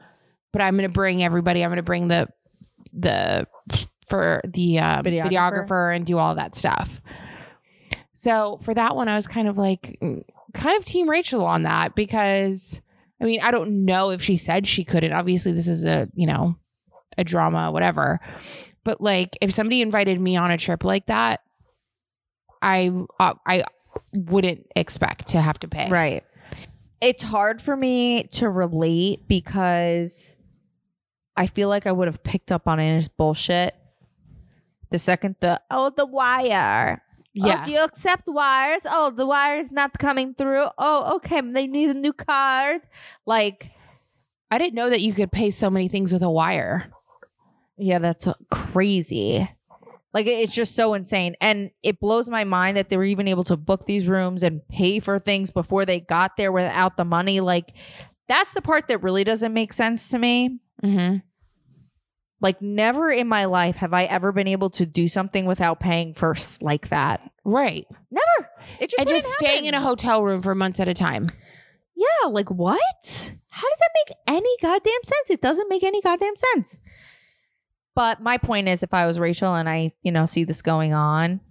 but 0.54 0.62
I'm 0.62 0.76
gonna 0.76 0.90
bring 0.90 1.24
everybody, 1.24 1.64
I'm 1.64 1.72
gonna 1.72 1.84
bring 1.84 2.08
the 2.08 2.28
the 2.94 3.48
for 4.08 4.42
the 4.44 4.80
um, 4.80 5.04
Videographer. 5.04 5.32
videographer 5.32 5.96
and 5.96 6.06
do 6.06 6.18
all 6.18 6.36
that 6.36 6.56
stuff. 6.56 7.02
So 8.14 8.58
for 8.62 8.74
that 8.74 8.96
one, 8.96 9.08
I 9.08 9.16
was 9.16 9.28
kind 9.28 9.48
of 9.48 9.58
like 9.58 9.98
mm, 10.02 10.24
kind 10.54 10.78
of 10.78 10.86
team 10.86 11.10
Rachel 11.10 11.46
on 11.46 11.64
that 11.64 11.96
because 11.96 12.82
I 13.22 13.26
mean, 13.26 13.42
I 13.42 13.52
don't 13.52 13.86
know 13.86 14.12
if 14.12 14.22
she 14.22 14.38
said 14.38 14.66
she 14.66 14.84
couldn't. 14.84 15.14
Obviously, 15.14 15.52
this 15.52 15.68
is 15.68 15.86
a, 15.86 16.08
you 16.14 16.26
know, 16.26 16.56
a 17.18 17.24
drama, 17.24 17.72
whatever. 17.72 18.20
But 18.84 19.02
like 19.02 19.38
if 19.42 19.52
somebody 19.52 19.82
invited 19.82 20.20
me 20.20 20.38
on 20.38 20.52
a 20.52 20.58
trip 20.58 20.84
like 20.84 21.08
that, 21.08 21.42
I 22.62 22.92
uh, 23.20 23.34
I 23.46 23.64
wouldn't 24.14 24.68
expect 24.76 25.28
to 25.30 25.42
have 25.42 25.60
to 25.60 25.68
pay. 25.68 25.90
Right. 25.90 26.24
It's 27.02 27.24
hard 27.24 27.62
for 27.62 27.78
me 27.78 28.24
to 28.34 28.50
relate 28.50 29.28
because 29.28 30.36
I 31.38 31.46
feel 31.46 31.70
like 31.70 31.88
I 31.88 31.92
would 31.92 32.08
have 32.08 32.24
picked 32.24 32.52
up 32.52 32.68
on 32.68 32.80
Anna's 32.80 33.08
bullshit 33.08 33.76
the 34.90 34.98
second 34.98 35.36
the 35.40 35.62
oh 35.72 35.92
the 35.96 36.06
wire. 36.06 37.02
Yeah. 37.34 37.60
Oh, 37.62 37.66
do 37.66 37.72
you 37.72 37.84
accept 37.84 38.24
wires? 38.28 38.82
Oh, 38.88 39.12
the 39.12 39.26
wire 39.26 39.58
is 39.58 39.72
not 39.72 39.98
coming 40.00 40.34
through. 40.34 40.66
Oh, 40.78 41.16
okay. 41.18 41.40
They 41.42 41.68
need 41.68 41.90
a 41.92 41.94
new 41.94 42.12
card. 42.12 42.82
Like, 43.26 43.72
I 44.50 44.58
didn't 44.58 44.74
know 44.74 44.90
that 44.90 45.02
you 45.02 45.14
could 45.14 45.32
pay 45.32 45.52
so 45.52 45.70
many 45.70 45.88
things 45.88 46.12
with 46.12 46.24
a 46.24 46.30
wire. 46.30 46.92
Yeah, 47.78 48.00
that's 48.00 48.28
crazy. 48.50 49.48
Like 50.14 50.26
it's 50.26 50.54
just 50.54 50.76
so 50.76 50.94
insane. 50.94 51.36
And 51.40 51.72
it 51.84 52.00
blows 52.00 52.30
my 52.30 52.44
mind 52.44 52.78
that 52.78 52.90
they 52.90 52.98
were 52.98 53.04
even 53.04 53.28
able 53.28 53.44
to 53.46 53.58
book 53.58 53.86
these 53.86 54.08
rooms 54.08 54.44
and 54.44 54.68
pay 54.68 55.00
for 55.00 55.20
things 55.20 55.52
before 55.52 55.86
they 55.86 56.00
got 56.00 56.36
there 56.38 56.52
without 56.52 56.98
the 56.98 57.06
money. 57.06 57.40
Like 57.40 57.76
that's 58.28 58.54
the 58.54 58.62
part 58.62 58.88
that 58.88 59.04
really 59.04 59.24
doesn't 59.24 59.54
make 59.54 59.72
sense 59.72 60.10
to 60.10 60.20
me. 60.20 60.60
Mm-hmm. 60.84 61.18
Like 62.42 62.62
never 62.62 63.12
in 63.12 63.28
my 63.28 63.46
life 63.46 63.76
have 63.78 63.94
I 63.94 64.06
ever 64.06 64.32
been 64.32 64.48
able 64.48 64.70
to 64.72 64.86
do 64.86 65.08
something 65.08 65.46
without 65.46 65.80
paying 65.80 66.14
first 66.14 66.64
like 66.64 66.90
that. 66.90 67.30
Right. 67.44 67.86
Never. 68.10 68.50
It 68.80 68.90
just 68.90 69.00
and 69.00 69.10
just 69.10 69.28
staying 69.28 69.66
in 69.66 69.74
a 69.74 69.82
hotel 69.82 70.24
room 70.24 70.42
for 70.42 70.56
months 70.56 70.80
at 70.80 70.88
a 70.88 70.94
time. 70.94 71.30
Yeah, 71.96 72.30
like 72.30 72.50
what? 72.50 73.34
How 73.50 73.68
does 73.68 73.80
that 73.80 73.90
make 74.08 74.18
any 74.26 74.56
goddamn 74.62 75.04
sense? 75.04 75.30
It 75.30 75.42
doesn't 75.42 75.70
make 75.70 75.84
any 75.84 76.02
goddamn 76.02 76.36
sense. 76.36 76.80
But 77.96 78.22
my 78.22 78.38
point 78.38 78.68
is 78.68 78.84
if 78.84 78.94
I 78.94 79.08
was 79.08 79.20
Rachel 79.20 79.54
and 79.56 79.68
I, 79.68 79.92
you 80.04 80.12
know, 80.12 80.26
see 80.26 80.44
this 80.44 80.62
going 80.62 80.94
on 80.94 81.42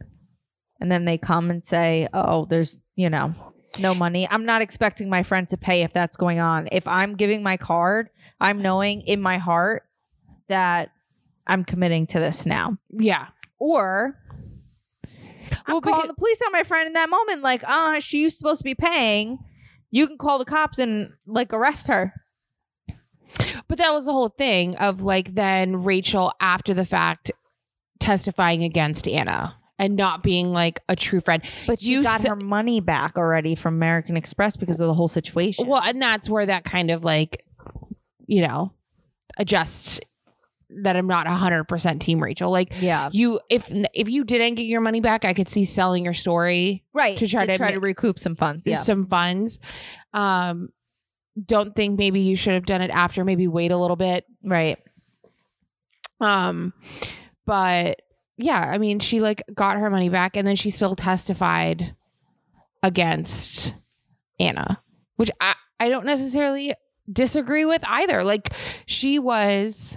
and 0.80 0.90
then 0.90 1.04
they 1.04 1.18
come 1.18 1.50
and 1.50 1.64
say, 1.64 2.08
"Oh, 2.14 2.46
there's, 2.46 2.78
you 2.94 3.10
know, 3.10 3.34
no 3.80 3.94
money." 3.94 4.26
I'm 4.30 4.46
not 4.46 4.62
expecting 4.62 5.10
my 5.10 5.22
friend 5.22 5.48
to 5.50 5.56
pay 5.56 5.82
if 5.82 5.92
that's 5.92 6.16
going 6.16 6.40
on. 6.40 6.68
If 6.72 6.86
I'm 6.88 7.14
giving 7.16 7.42
my 7.42 7.56
card, 7.56 8.08
I'm 8.40 8.62
knowing 8.62 9.02
in 9.02 9.20
my 9.20 9.38
heart 9.38 9.82
that 10.48 10.90
I'm 11.46 11.64
committing 11.64 12.06
to 12.08 12.20
this 12.20 12.46
now. 12.46 12.78
Yeah. 12.90 13.26
Or 13.58 14.16
I'm 15.66 15.74
Well, 15.74 15.80
calling 15.80 16.00
because- 16.02 16.08
the 16.08 16.14
police 16.14 16.40
on 16.46 16.52
my 16.52 16.62
friend 16.62 16.86
in 16.86 16.92
that 16.94 17.10
moment, 17.10 17.42
like, 17.42 17.62
ah, 17.66 17.96
she's 18.00 18.38
supposed 18.38 18.60
to 18.60 18.64
be 18.64 18.74
paying. 18.74 19.38
You 19.90 20.06
can 20.06 20.16
call 20.18 20.38
the 20.38 20.44
cops 20.44 20.78
and 20.78 21.12
like 21.26 21.52
arrest 21.52 21.88
her. 21.88 22.14
But 23.68 23.78
that 23.78 23.92
was 23.92 24.06
the 24.06 24.12
whole 24.12 24.30
thing 24.30 24.76
of 24.76 25.02
like 25.02 25.34
then 25.34 25.82
Rachel 25.82 26.32
after 26.40 26.74
the 26.74 26.86
fact 26.86 27.30
testifying 28.00 28.64
against 28.64 29.06
Anna 29.06 29.58
and 29.78 29.96
not 29.96 30.22
being 30.22 30.52
like 30.52 30.80
a 30.88 30.96
true 30.96 31.20
friend. 31.20 31.42
But 31.66 31.82
you 31.82 32.02
got 32.02 32.22
sa- 32.22 32.30
her 32.30 32.36
money 32.36 32.80
back 32.80 33.16
already 33.16 33.54
from 33.54 33.74
American 33.74 34.16
Express 34.16 34.56
because 34.56 34.80
of 34.80 34.86
the 34.88 34.94
whole 34.94 35.08
situation. 35.08 35.66
Well, 35.66 35.82
and 35.82 36.00
that's 36.00 36.28
where 36.28 36.46
that 36.46 36.64
kind 36.64 36.90
of 36.90 37.04
like, 37.04 37.44
you 38.26 38.42
know, 38.42 38.72
adjusts 39.36 40.00
that 40.70 40.96
I'm 40.96 41.06
not 41.06 41.26
hundred 41.26 41.64
percent 41.64 42.02
team 42.02 42.22
Rachel. 42.22 42.50
Like 42.50 42.72
yeah, 42.80 43.08
you, 43.12 43.40
if 43.48 43.72
if 43.94 44.08
you 44.08 44.24
didn't 44.24 44.56
get 44.56 44.64
your 44.64 44.80
money 44.80 45.00
back, 45.00 45.24
I 45.24 45.32
could 45.32 45.48
see 45.48 45.64
selling 45.64 46.04
your 46.04 46.14
story 46.14 46.84
right. 46.92 47.16
to 47.16 47.26
try 47.26 47.46
to 47.46 47.56
try 47.56 47.68
ma- 47.68 47.74
to 47.74 47.80
recoup 47.80 48.18
some 48.18 48.34
funds. 48.34 48.66
Yeah, 48.66 48.76
some 48.76 49.06
funds. 49.06 49.58
Um, 50.12 50.70
don't 51.46 51.74
think 51.74 51.98
maybe 51.98 52.20
you 52.20 52.36
should 52.36 52.54
have 52.54 52.66
done 52.66 52.82
it 52.82 52.90
after. 52.90 53.24
Maybe 53.24 53.46
wait 53.46 53.70
a 53.70 53.76
little 53.76 53.96
bit. 53.96 54.24
right. 54.44 54.78
Um, 56.20 56.72
but 57.46 58.00
yeah, 58.36 58.60
I 58.60 58.78
mean, 58.78 58.98
she 58.98 59.20
like 59.20 59.42
got 59.54 59.78
her 59.78 59.90
money 59.90 60.08
back, 60.08 60.36
and 60.36 60.46
then 60.46 60.56
she 60.56 60.70
still 60.70 60.94
testified 60.94 61.94
against 62.82 63.74
Anna, 64.38 64.82
which 65.16 65.30
I 65.40 65.54
I 65.80 65.88
don't 65.88 66.06
necessarily 66.06 66.74
disagree 67.10 67.64
with 67.64 67.82
either. 67.86 68.24
Like 68.24 68.52
she 68.86 69.18
was 69.18 69.96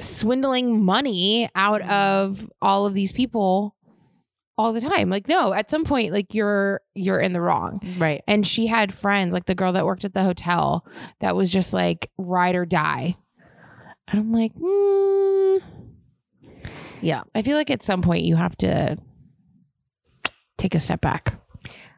swindling 0.00 0.82
money 0.82 1.50
out 1.54 1.82
of 1.82 2.50
all 2.62 2.86
of 2.86 2.94
these 2.94 3.12
people 3.12 3.76
all 4.60 4.72
the 4.72 4.80
time. 4.80 5.08
Like 5.10 5.26
no, 5.28 5.52
at 5.52 5.70
some 5.70 5.84
point 5.84 6.12
like 6.12 6.34
you're 6.34 6.80
you're 6.94 7.20
in 7.20 7.32
the 7.32 7.40
wrong. 7.40 7.80
Right. 7.98 8.22
And 8.28 8.46
she 8.46 8.66
had 8.66 8.92
friends 8.92 9.32
like 9.34 9.46
the 9.46 9.54
girl 9.54 9.72
that 9.72 9.86
worked 9.86 10.04
at 10.04 10.12
the 10.14 10.22
hotel 10.22 10.86
that 11.20 11.34
was 11.34 11.52
just 11.52 11.72
like 11.72 12.10
ride 12.18 12.54
or 12.54 12.66
die. 12.66 13.16
And 14.08 14.20
I'm 14.20 14.32
like, 14.32 14.54
mm, 14.54 15.62
Yeah. 17.00 17.22
I 17.34 17.42
feel 17.42 17.56
like 17.56 17.70
at 17.70 17.82
some 17.82 18.02
point 18.02 18.24
you 18.24 18.36
have 18.36 18.56
to 18.58 18.98
take 20.58 20.74
a 20.74 20.80
step 20.80 21.00
back. 21.00 21.40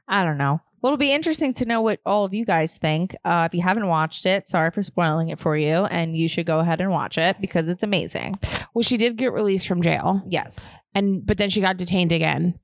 I 0.08 0.24
don't 0.24 0.38
know. 0.38 0.60
Well, 0.80 0.92
it'll 0.92 0.98
be 0.98 1.12
interesting 1.12 1.52
to 1.54 1.64
know 1.64 1.80
what 1.80 2.00
all 2.04 2.24
of 2.24 2.34
you 2.34 2.44
guys 2.44 2.76
think. 2.76 3.14
Uh, 3.24 3.46
if 3.48 3.54
you 3.54 3.62
haven't 3.62 3.86
watched 3.86 4.26
it, 4.26 4.48
sorry 4.48 4.72
for 4.72 4.82
spoiling 4.82 5.28
it 5.28 5.38
for 5.38 5.56
you, 5.56 5.84
and 5.84 6.16
you 6.16 6.26
should 6.28 6.44
go 6.44 6.58
ahead 6.58 6.80
and 6.80 6.90
watch 6.90 7.18
it 7.18 7.40
because 7.40 7.68
it's 7.68 7.84
amazing. 7.84 8.36
Well, 8.74 8.82
she 8.82 8.96
did 8.96 9.16
get 9.16 9.32
released 9.32 9.68
from 9.68 9.80
jail, 9.80 10.22
Yes, 10.26 10.72
and 10.94 11.24
but 11.24 11.38
then 11.38 11.50
she 11.50 11.60
got 11.60 11.76
detained 11.76 12.12
again. 12.12 12.58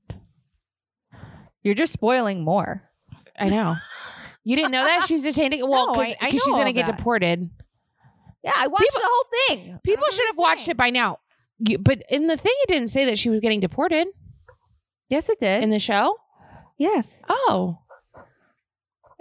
you're 1.63 1.75
just 1.75 1.93
spoiling 1.93 2.43
more. 2.43 2.83
I 3.37 3.47
know. 3.47 3.75
You 4.43 4.55
didn't 4.55 4.71
know 4.71 4.83
that 4.83 5.05
she's 5.07 5.23
detained 5.23 5.53
again? 5.53 5.67
Well, 5.69 5.87
No, 5.93 5.93
because 5.93 6.15
I- 6.21 6.27
I 6.27 6.29
she's 6.29 6.45
gonna 6.45 6.73
get 6.73 6.85
that. 6.87 6.97
deported. 6.97 7.49
Yeah, 8.43 8.53
I 8.55 8.67
watched 8.67 8.81
People- 8.83 9.01
the 9.01 9.07
whole 9.09 9.25
thing. 9.57 9.79
People 9.83 10.05
should 10.11 10.25
have 10.27 10.37
watched 10.37 10.67
it 10.69 10.77
by 10.77 10.89
now. 10.89 11.19
You, 11.59 11.77
but 11.77 12.01
in 12.09 12.27
the 12.27 12.37
thing, 12.37 12.53
it 12.63 12.69
didn't 12.69 12.87
say 12.89 13.05
that 13.05 13.19
she 13.19 13.29
was 13.29 13.39
getting 13.41 13.59
deported 13.59 14.07
Yes, 15.09 15.27
it 15.29 15.39
did. 15.39 15.61
in 15.63 15.69
the 15.71 15.79
show. 15.79 16.15
yes, 16.77 17.23
Oh, 17.27 17.79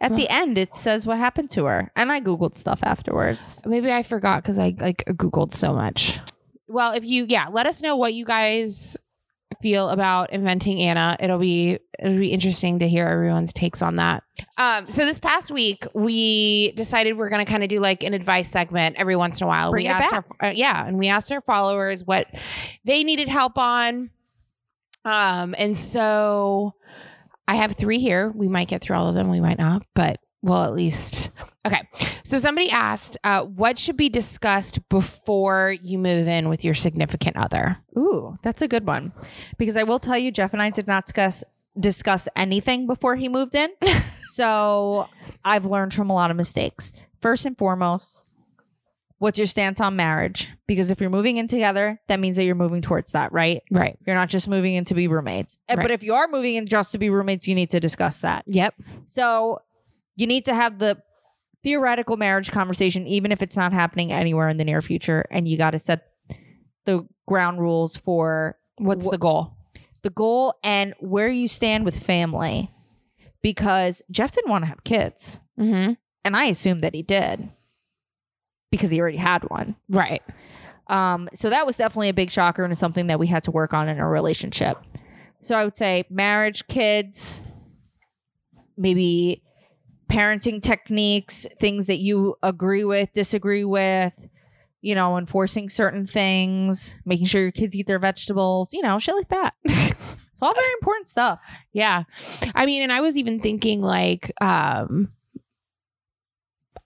at 0.01 0.15
the 0.15 0.29
end, 0.29 0.57
it 0.57 0.73
says 0.75 1.05
what 1.05 1.19
happened 1.19 1.51
to 1.51 1.65
her, 1.65 1.91
and 1.97 2.13
I 2.13 2.21
googled 2.21 2.55
stuff 2.55 2.79
afterwards. 2.85 3.61
Maybe 3.67 3.91
I 3.91 4.05
forgot 4.05 4.43
because 4.43 4.57
I 4.57 4.73
like 4.79 5.05
Googled 5.09 5.53
so 5.53 5.73
much. 5.73 6.21
Well, 6.69 6.93
if 6.93 7.05
you, 7.05 7.27
yeah, 7.29 7.47
let 7.51 7.67
us 7.67 7.83
know 7.83 7.97
what 7.97 8.15
you 8.15 8.25
guys 8.25 8.99
feel 9.61 9.89
about 9.89 10.31
inventing 10.33 10.81
Anna. 10.81 11.17
It'll 11.19 11.39
be 11.39 11.79
it'll 11.99 12.19
be 12.19 12.33
interesting 12.33 12.79
to 12.79 12.89
hear 12.89 13.07
everyone's 13.07 13.53
takes 13.53 13.83
on 13.83 13.97
that. 13.97 14.23
Um, 14.57 14.87
so 14.87 15.05
this 15.05 15.19
past 15.19 15.51
week 15.51 15.85
we 15.95 16.73
decided 16.73 17.17
we're 17.17 17.29
gonna 17.29 17.45
kind 17.45 17.63
of 17.63 17.69
do 17.69 17.81
like 17.81 18.05
an 18.05 18.15
advice 18.15 18.51
segment 18.51 18.97
every 18.97 19.17
once 19.17 19.41
in 19.41 19.45
a 19.45 19.49
while. 19.49 19.71
Bring 19.71 19.85
we 19.85 19.89
it 19.89 19.93
asked 19.93 20.11
back. 20.11 20.25
our 20.41 20.49
uh, 20.49 20.53
yeah, 20.53 20.87
and 20.87 20.99
we 20.99 21.09
asked 21.09 21.33
our 21.33 21.41
followers 21.43 22.05
what 22.05 22.27
they 22.85 23.05
needed 23.05 23.29
help 23.29 23.59
on. 23.59 24.11
Um, 25.05 25.55
and 25.59 25.77
so 25.77 26.75
I 27.47 27.55
have 27.57 27.73
three 27.73 27.99
here. 27.99 28.31
We 28.35 28.49
might 28.49 28.69
get 28.69 28.83
through 28.83 28.97
all 28.97 29.09
of 29.09 29.15
them, 29.15 29.29
we 29.29 29.41
might 29.41 29.59
not, 29.59 29.83
but 29.95 30.21
we'll 30.43 30.65
at 30.65 30.75
least 30.75 31.31
okay. 31.69 31.89
So 32.25 32.39
somebody 32.39 32.71
asked, 32.71 33.17
uh, 33.25 33.45
what 33.45 33.79
should 33.79 33.97
be 33.97 34.09
discussed 34.09 34.87
before 34.89 35.77
you 35.83 35.99
move 35.99 36.29
in 36.29 36.49
with 36.49 36.65
your 36.65 36.75
significant 36.75 37.37
other? 37.37 37.79
Ooh, 37.97 38.37
that's 38.43 38.63
a 38.63 38.69
good 38.69 38.87
one. 38.87 39.13
Because 39.57 39.77
I 39.77 39.85
will 39.85 39.99
tell 39.99 40.19
you, 40.19 40.31
Jeff 40.31 40.53
and 40.53 40.63
I 40.63 40.71
did 40.71 40.87
not 40.87 41.05
discuss 41.07 41.45
discuss 41.79 42.29
anything 42.35 42.87
before 42.87 43.15
he 43.15 43.29
moved 43.29 43.55
in. 43.55 43.71
so 44.33 45.09
I've 45.45 45.65
learned 45.65 45.95
from 45.95 46.11
a 46.11 46.15
lot 46.15 46.31
of 46.31 46.37
mistakes. 46.37 46.93
First 47.21 47.47
and 47.47 47.57
foremost, 47.57 48.25
what's 49.19 49.39
your 49.39 49.47
stance 49.47 49.81
on 49.81 49.97
marriage? 49.97 50.51
Because 50.67 50.91
if 50.91 51.01
you're 51.01 51.11
moving 51.11 51.37
in 51.37 51.47
together, 51.47 52.01
that 52.09 52.21
means 52.21 52.37
that 52.37 52.45
you're 52.45 52.55
moving 52.55 52.83
towards 52.83 53.13
that, 53.13 53.33
right? 53.33 53.63
Right. 53.71 53.97
You're 54.07 54.17
not 54.17 54.29
just 54.29 54.49
moving 54.49 54.75
in 54.75 54.85
to 54.87 54.95
be 54.95 55.09
roommates. 55.09 55.59
Right. 55.69 55.79
But 55.79 55.91
if 55.91 56.03
you 56.03 56.15
are 56.15 56.29
moving 56.29 56.57
in 56.57 56.67
just 56.67 56.93
to 56.93 56.99
be 56.99 57.11
roommates, 57.11 57.47
you 57.49 57.55
need 57.55 57.71
to 57.71 57.81
discuss 57.81 58.21
that. 58.21 58.45
Yep. 58.47 58.75
So 59.07 59.61
you 60.17 60.27
need 60.27 60.45
to 60.47 60.55
have 60.55 60.79
the 60.79 61.01
theoretical 61.63 62.17
marriage 62.17 62.51
conversation, 62.51 63.07
even 63.07 63.33
if 63.33 63.43
it's 63.43 63.57
not 63.57 63.73
happening 63.73 64.13
anywhere 64.13 64.49
in 64.49 64.57
the 64.57 64.65
near 64.65 64.81
future. 64.81 65.25
And 65.31 65.49
you 65.49 65.57
got 65.57 65.71
to 65.71 65.79
set 65.79 66.09
the 66.85 67.07
ground 67.27 67.61
rules 67.61 67.97
for 67.97 68.57
What's 68.79 69.07
Wh- 69.07 69.11
the 69.11 69.19
goal? 69.19 69.57
the 70.03 70.11
goal 70.11 70.55
and 70.63 70.95
where 71.01 71.29
you 71.29 71.49
stand 71.49 71.85
with 71.85 71.99
family. 71.99 72.71
Because 73.41 74.03
Jeff 74.11 74.33
didn't 74.33 74.51
want 74.51 74.63
to 74.63 74.69
have 74.69 74.83
kids. 74.83 75.41
Mm-hmm. 75.59 75.93
And 76.25 76.37
I 76.37 76.45
assumed 76.47 76.83
that 76.83 76.95
he 76.95 77.03
did 77.03 77.51
because 78.71 78.91
he 78.91 79.01
already 79.01 79.17
had 79.17 79.45
one. 79.45 79.77
Right. 79.89 80.23
Um, 80.89 81.29
so 81.35 81.49
that 81.51 81.65
was 81.65 81.77
definitely 81.77 82.09
a 82.09 82.15
big 82.15 82.31
shocker 82.31 82.65
and 82.65 82.77
something 82.77 83.07
that 83.07 83.21
we 83.21 83.29
had 83.29 83.45
to 83.45 83.51
work 83.51 83.73
on 83.73 83.89
in 83.89 84.01
our 84.01 84.11
relationship. 84.11 84.79
So 85.41 85.55
I 85.55 85.65
would 85.65 85.77
say 85.77 86.05
marriage, 86.11 86.67
kids, 86.67 87.41
maybe 88.77 89.43
parenting 90.11 90.63
techniques, 90.63 91.47
things 91.61 91.87
that 91.87 91.99
you 91.99 92.37
agree 92.43 92.85
with, 92.85 93.13
disagree 93.13 93.65
with, 93.65 94.27
you 94.81 94.95
know, 94.95 95.19
enforcing 95.19 95.69
certain 95.69 96.07
things, 96.07 96.97
making 97.05 97.27
sure 97.27 97.43
your 97.43 97.53
kids 97.53 97.75
eat 97.75 97.87
their 97.87 97.99
vegetables, 97.99 98.73
you 98.73 98.83
know, 98.83 98.99
shit 98.99 99.15
like 99.15 99.29
that. 99.29 99.55
it's 99.65 100.43
all 100.43 100.55
very 100.55 100.73
important 100.81 101.09
stuff. 101.09 101.59
Yeah. 101.73 102.05
I 102.55 102.67
mean, 102.67 102.83
and 102.83 102.93
I 102.93 103.01
was 103.01 103.17
even 103.17 103.41
thinking 103.41 103.83
like, 103.83 104.33
um, 104.41 105.13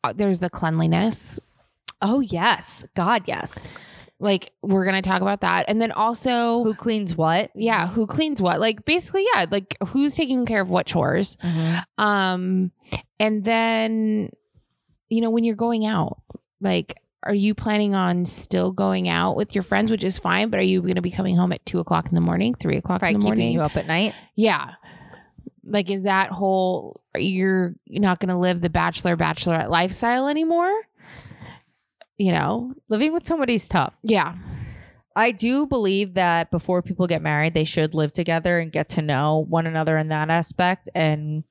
uh, 0.03 0.13
there's 0.15 0.41
the 0.41 0.51
cleanliness. 0.51 1.39
Oh, 2.01 2.21
yes. 2.21 2.85
God, 2.97 3.23
yes. 3.27 3.63
Like 4.23 4.53
we're 4.63 4.85
gonna 4.85 5.03
talk 5.03 5.21
about 5.21 5.41
that, 5.41 5.65
and 5.69 5.83
then 5.83 5.91
also, 5.91 6.63
Who 6.63 6.75
cleans 6.75 7.17
what? 7.17 7.51
yeah, 7.57 7.89
who 7.89 8.07
cleans 8.07 8.41
what? 8.41 8.61
Like 8.61 8.85
basically, 8.85 9.27
yeah, 9.35 9.47
like 9.51 9.77
who's 9.89 10.15
taking 10.15 10.47
care 10.47 10.61
of 10.61 10.71
what 10.71 10.87
chores. 10.87 11.37
Um, 11.99 12.71
and 13.19 13.45
then, 13.45 14.31
you 15.09 15.21
know, 15.21 15.31
when 15.31 15.43
you're 15.45 15.57
going 15.57 15.85
out, 15.87 16.23
like, 16.61 16.95
are 17.25 17.35
you 17.35 17.55
planning 17.55 17.95
on 17.95 18.25
still 18.25 18.71
going 18.73 19.09
out 19.09 19.37
with 19.37 19.55
your 19.55 19.63
friends, 19.63 19.91
which 19.91 20.05
is 20.05 20.19
fine, 20.19 20.51
but 20.51 20.59
are 20.61 20.65
you 20.65 20.83
going 20.83 20.95
to 20.97 21.03
be 21.03 21.11
coming 21.11 21.37
home 21.37 21.53
at 21.53 21.65
two 21.67 21.79
o'clock 21.81 22.07
in 22.07 22.15
the 22.15 22.21
morning, 22.21 22.55
three 22.55 22.77
o'clock 22.77 23.01
Probably 23.01 23.15
in 23.15 23.21
the 23.21 23.27
keeping 23.27 23.39
morning? 23.39 23.53
you 23.55 23.61
up 23.63 23.77
at 23.77 23.87
night. 23.87 24.15
Yeah. 24.35 24.75
Like, 25.65 25.91
is 25.91 26.03
that 26.03 26.31
whole, 26.31 27.01
you're 27.17 27.75
not 27.87 28.19
going 28.19 28.31
to 28.31 28.37
live 28.37 28.61
the 28.61 28.71
bachelor, 28.71 29.17
bachelorette 29.17 29.69
lifestyle 29.69 30.27
anymore? 30.27 30.73
You 32.18 32.33
know, 32.33 32.75
Living 32.88 33.12
with 33.12 33.27
somebody's 33.27 33.66
tough. 33.68 33.94
yeah. 34.03 34.37
I 35.14 35.31
do 35.31 35.66
believe 35.66 36.14
that 36.14 36.51
before 36.51 36.81
people 36.81 37.07
get 37.07 37.20
married, 37.20 37.53
they 37.53 37.64
should 37.64 37.92
live 37.92 38.12
together 38.12 38.59
and 38.59 38.72
get 38.72 38.88
to 38.90 39.03
know 39.03 39.44
one 39.46 39.66
another 39.66 39.98
in 39.98 40.09
that 40.09 40.31
aspect 40.31 40.88
and 40.94 41.44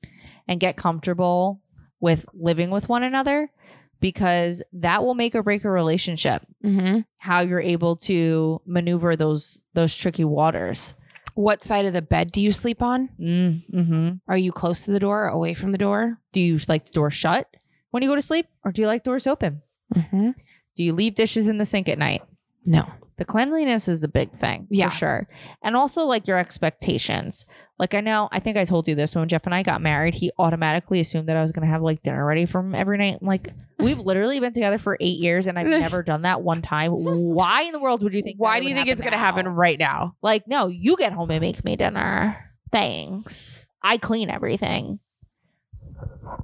and 0.48 0.58
get 0.58 0.76
comfortable 0.76 1.60
with 2.00 2.26
living 2.34 2.70
with 2.70 2.88
one 2.88 3.04
another 3.04 3.52
because 4.00 4.64
that 4.72 5.04
will 5.04 5.14
make 5.14 5.36
or 5.36 5.44
break 5.44 5.64
a 5.64 5.70
relationship. 5.70 6.44
Mm-hmm. 6.64 7.02
How 7.18 7.38
you're 7.42 7.60
able 7.60 7.94
to 7.98 8.60
maneuver 8.66 9.14
those 9.14 9.60
those 9.74 9.96
tricky 9.96 10.24
waters. 10.24 10.94
What 11.34 11.62
side 11.62 11.86
of 11.86 11.92
the 11.92 12.02
bed 12.02 12.32
do 12.32 12.42
you 12.42 12.50
sleep 12.50 12.82
on? 12.82 13.10
Mm-hmm. 13.20 14.10
Are 14.26 14.36
you 14.36 14.50
close 14.50 14.84
to 14.86 14.90
the 14.90 14.98
door, 14.98 15.28
away 15.28 15.54
from 15.54 15.70
the 15.70 15.78
door? 15.78 16.18
Do 16.32 16.40
you 16.40 16.58
like 16.68 16.86
the 16.86 16.92
door 16.92 17.12
shut 17.12 17.46
when 17.92 18.02
you 18.02 18.08
go 18.08 18.16
to 18.16 18.22
sleep, 18.22 18.46
or 18.64 18.72
do 18.72 18.82
you 18.82 18.88
like 18.88 19.04
doors 19.04 19.28
open? 19.28 19.62
Mm-hmm. 19.94 20.30
Do 20.76 20.82
you 20.84 20.92
leave 20.92 21.14
dishes 21.14 21.48
in 21.48 21.58
the 21.58 21.64
sink 21.64 21.88
at 21.88 21.98
night? 21.98 22.22
No. 22.64 22.86
the 23.18 23.24
cleanliness 23.24 23.88
is 23.88 24.02
a 24.04 24.08
big 24.08 24.32
thing 24.32 24.66
Yeah. 24.70 24.88
for 24.88 24.94
sure 24.96 25.28
and 25.62 25.76
also 25.76 26.04
like 26.06 26.26
your 26.28 26.38
expectations 26.38 27.44
like 27.78 27.92
i 27.94 28.00
know 28.00 28.28
i 28.32 28.38
think 28.38 28.56
i 28.56 28.64
told 28.64 28.86
you 28.88 28.94
this 28.94 29.14
when 29.16 29.26
jeff 29.28 29.44
and 29.46 29.54
i 29.54 29.62
got 29.64 29.80
married 29.82 30.14
he 30.14 30.30
automatically 30.38 31.00
assumed 31.00 31.28
that 31.28 31.36
i 31.36 31.42
was 31.42 31.50
going 31.52 31.66
to 31.66 31.70
have 31.72 31.82
like 31.82 32.02
dinner 32.04 32.24
ready 32.24 32.46
for 32.46 32.60
him 32.60 32.74
every 32.74 32.98
night 32.98 33.20
like 33.22 33.48
we've 33.80 33.98
literally 34.10 34.38
been 34.40 34.52
together 34.52 34.78
for 34.78 34.96
eight 35.00 35.18
years 35.18 35.46
and 35.48 35.58
i've 35.58 35.66
never 35.86 36.02
done 36.04 36.22
that 36.22 36.40
one 36.42 36.62
time 36.62 36.92
why 36.92 37.62
in 37.62 37.72
the 37.72 37.80
world 37.80 38.02
would 38.04 38.14
you 38.14 38.22
think 38.22 38.38
Why 38.40 38.60
do 38.60 38.66
you 38.68 38.74
think 38.74 38.86
it's 38.88 39.02
going 39.02 39.12
to 39.12 39.18
happen 39.18 39.46
right 39.48 39.78
now? 39.78 40.14
like 40.22 40.46
no 40.46 40.68
you 40.68 40.96
get 40.96 41.12
home 41.12 41.30
and 41.32 41.40
make 41.40 41.64
me 41.64 41.74
dinner 41.76 42.50
thanks 42.70 43.66
i 43.82 43.96
clean 43.98 44.30
everything 44.30 45.00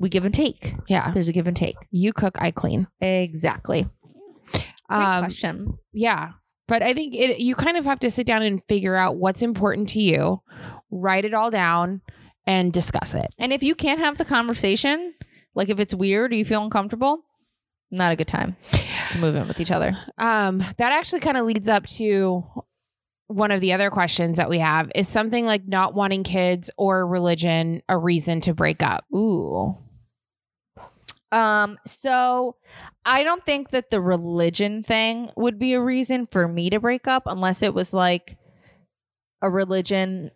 we 0.00 0.08
give 0.08 0.24
and 0.24 0.34
take 0.34 0.74
Yeah. 0.88 1.10
there's 1.12 1.28
a 1.28 1.32
give 1.32 1.46
and 1.46 1.56
take 1.56 1.76
You 1.90 2.12
cook, 2.12 2.36
I 2.40 2.50
clean. 2.50 2.86
exactly 3.00 3.88
Um, 4.88 5.22
question 5.22 5.78
yeah. 5.92 6.32
But 6.66 6.82
I 6.82 6.92
think 6.92 7.14
it, 7.14 7.40
you 7.40 7.54
kind 7.54 7.78
of 7.78 7.86
have 7.86 8.00
to 8.00 8.10
sit 8.10 8.26
down 8.26 8.42
and 8.42 8.62
figure 8.68 8.94
out 8.94 9.16
what's 9.16 9.40
important 9.40 9.88
to 9.90 10.00
you, 10.00 10.42
write 10.90 11.24
it 11.24 11.32
all 11.32 11.50
down, 11.50 12.02
and 12.46 12.72
discuss 12.72 13.14
it. 13.14 13.34
And 13.38 13.52
if 13.52 13.62
you 13.62 13.74
can't 13.74 14.00
have 14.00 14.18
the 14.18 14.24
conversation, 14.26 15.14
like 15.54 15.70
if 15.70 15.80
it's 15.80 15.94
weird 15.94 16.32
or 16.32 16.36
you 16.36 16.44
feel 16.44 16.62
uncomfortable, 16.62 17.24
not 17.90 18.12
a 18.12 18.16
good 18.16 18.28
time 18.28 18.56
to 19.10 19.18
move 19.18 19.34
in 19.34 19.48
with 19.48 19.60
each 19.60 19.70
other. 19.70 19.96
Um, 20.18 20.58
that 20.58 20.92
actually 20.92 21.20
kind 21.20 21.38
of 21.38 21.46
leads 21.46 21.70
up 21.70 21.86
to 21.86 22.44
one 23.28 23.50
of 23.50 23.60
the 23.60 23.72
other 23.72 23.90
questions 23.90 24.36
that 24.38 24.50
we 24.50 24.58
have 24.58 24.90
is 24.94 25.08
something 25.08 25.46
like 25.46 25.66
not 25.66 25.94
wanting 25.94 26.22
kids 26.22 26.70
or 26.76 27.06
religion 27.06 27.82
a 27.88 27.96
reason 27.96 28.40
to 28.42 28.54
break 28.54 28.82
up. 28.82 29.04
Ooh. 29.14 29.76
Um, 31.30 31.78
so 31.84 32.56
I 33.04 33.22
don't 33.22 33.44
think 33.44 33.70
that 33.70 33.90
the 33.90 34.00
religion 34.00 34.82
thing 34.82 35.30
would 35.36 35.58
be 35.58 35.74
a 35.74 35.80
reason 35.80 36.24
for 36.26 36.48
me 36.48 36.70
to 36.70 36.80
break 36.80 37.06
up 37.06 37.24
unless 37.26 37.62
it 37.62 37.74
was 37.74 37.92
like 37.92 38.36
a 39.42 39.50
religion 39.50 40.30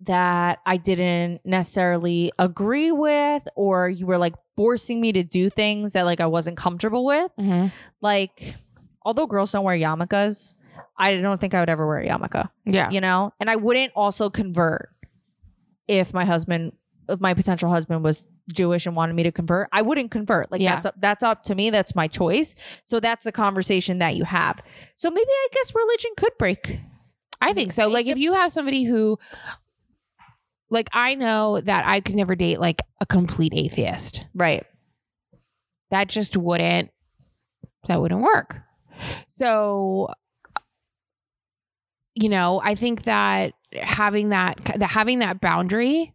that 0.00 0.58
I 0.66 0.76
didn't 0.76 1.40
necessarily 1.44 2.32
agree 2.38 2.90
with 2.92 3.46
or 3.54 3.88
you 3.88 4.06
were 4.06 4.18
like 4.18 4.34
forcing 4.56 5.00
me 5.00 5.12
to 5.12 5.22
do 5.22 5.48
things 5.50 5.92
that 5.94 6.04
like 6.04 6.20
I 6.20 6.26
wasn't 6.26 6.56
comfortable 6.56 7.04
with. 7.04 7.30
Like 8.02 8.54
although 9.02 9.26
girls 9.26 9.52
don't 9.52 9.64
wear 9.64 9.76
yarmulkes, 9.76 10.54
I 10.98 11.16
don't 11.16 11.40
think 11.40 11.54
I 11.54 11.60
would 11.60 11.68
ever 11.70 11.86
wear 11.86 11.98
a 12.00 12.08
yarmulke. 12.08 12.48
Yeah. 12.66 12.90
you 12.90 13.00
know 13.00 13.32
and 13.40 13.48
i 13.50 13.56
wouldn't 13.56 13.92
also 13.94 14.30
convert 14.30 14.90
if 15.88 16.12
my 16.14 16.24
husband 16.24 16.72
if 17.08 17.20
my 17.20 17.34
potential 17.34 17.68
husband 17.70 18.02
was 18.02 18.24
jewish 18.52 18.86
and 18.86 18.94
wanted 18.94 19.14
me 19.14 19.22
to 19.22 19.32
convert 19.32 19.68
i 19.72 19.80
wouldn't 19.80 20.10
convert 20.10 20.50
like 20.52 20.60
Yeah. 20.60 20.74
that's 20.74 20.86
up, 20.86 20.94
that's 20.98 21.22
up 21.22 21.42
to 21.44 21.54
me 21.54 21.70
that's 21.70 21.94
my 21.94 22.06
choice 22.08 22.54
so 22.84 23.00
that's 23.00 23.24
the 23.24 23.32
conversation 23.32 23.98
that 23.98 24.16
you 24.16 24.24
have 24.24 24.62
so 24.96 25.10
maybe 25.10 25.30
i 25.30 25.48
guess 25.52 25.74
religion 25.74 26.10
could 26.16 26.32
break 26.38 26.80
I 27.40 27.52
think 27.52 27.72
so. 27.72 27.88
Like 27.88 28.06
if 28.06 28.16
you 28.16 28.32
have 28.32 28.50
somebody 28.52 28.84
who 28.84 29.18
like 30.70 30.88
I 30.94 31.14
know 31.14 31.60
that 31.60 31.86
I 31.86 32.00
could 32.00 32.14
never 32.14 32.34
date 32.34 32.58
like 32.58 32.80
a 33.02 33.04
complete 33.06 33.52
atheist. 33.54 34.24
right 34.34 34.64
That 35.90 36.08
just 36.08 36.38
wouldn't 36.38 36.90
that 37.86 38.00
wouldn't 38.00 38.22
work. 38.22 38.62
So 39.26 40.08
you 42.14 42.30
know, 42.30 42.60
I 42.64 42.76
think 42.76 43.02
that 43.02 43.52
having 43.74 44.30
that 44.30 44.56
that 44.76 44.90
having 44.90 45.18
that 45.18 45.40
boundary 45.40 46.14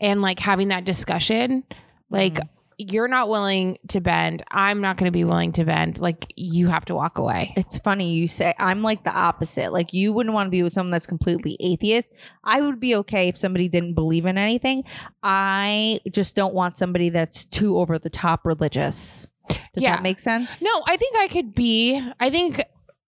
and 0.00 0.22
like 0.22 0.38
having 0.38 0.68
that 0.68 0.84
discussion 0.84 1.64
like 2.10 2.38
you're 2.82 3.08
not 3.08 3.28
willing 3.28 3.76
to 3.88 4.00
bend, 4.00 4.42
I'm 4.50 4.80
not 4.80 4.96
going 4.96 5.04
to 5.04 5.10
be 5.12 5.22
willing 5.24 5.52
to 5.52 5.64
bend. 5.66 5.98
Like 6.00 6.32
you 6.34 6.68
have 6.68 6.86
to 6.86 6.94
walk 6.94 7.18
away. 7.18 7.52
it's 7.54 7.78
funny 7.78 8.14
you 8.14 8.26
say 8.26 8.54
i'm 8.58 8.82
like 8.82 9.04
the 9.04 9.12
opposite 9.12 9.70
like 9.70 9.92
you 9.92 10.12
wouldn't 10.14 10.32
want 10.34 10.46
to 10.46 10.50
be 10.50 10.62
with 10.62 10.72
someone 10.72 10.90
that's 10.90 11.06
completely 11.06 11.58
atheist 11.60 12.10
i 12.42 12.58
would 12.60 12.80
be 12.80 12.94
okay 12.96 13.28
if 13.28 13.36
somebody 13.36 13.68
didn't 13.68 13.92
believe 13.94 14.24
in 14.24 14.38
anything 14.38 14.82
i 15.22 16.00
just 16.10 16.34
don't 16.34 16.54
want 16.54 16.74
somebody 16.74 17.10
that's 17.10 17.44
too 17.44 17.76
over 17.78 17.98
the 17.98 18.08
top 18.10 18.46
religious 18.46 19.26
does 19.48 19.82
Yeah. 19.84 19.96
that 19.96 20.02
make 20.02 20.18
sense 20.18 20.62
No, 20.62 20.82
I 20.86 20.96
think 20.96 21.16
I 21.16 21.28
could 21.28 21.54
be. 21.54 22.02
I 22.18 22.30
think 22.30 22.62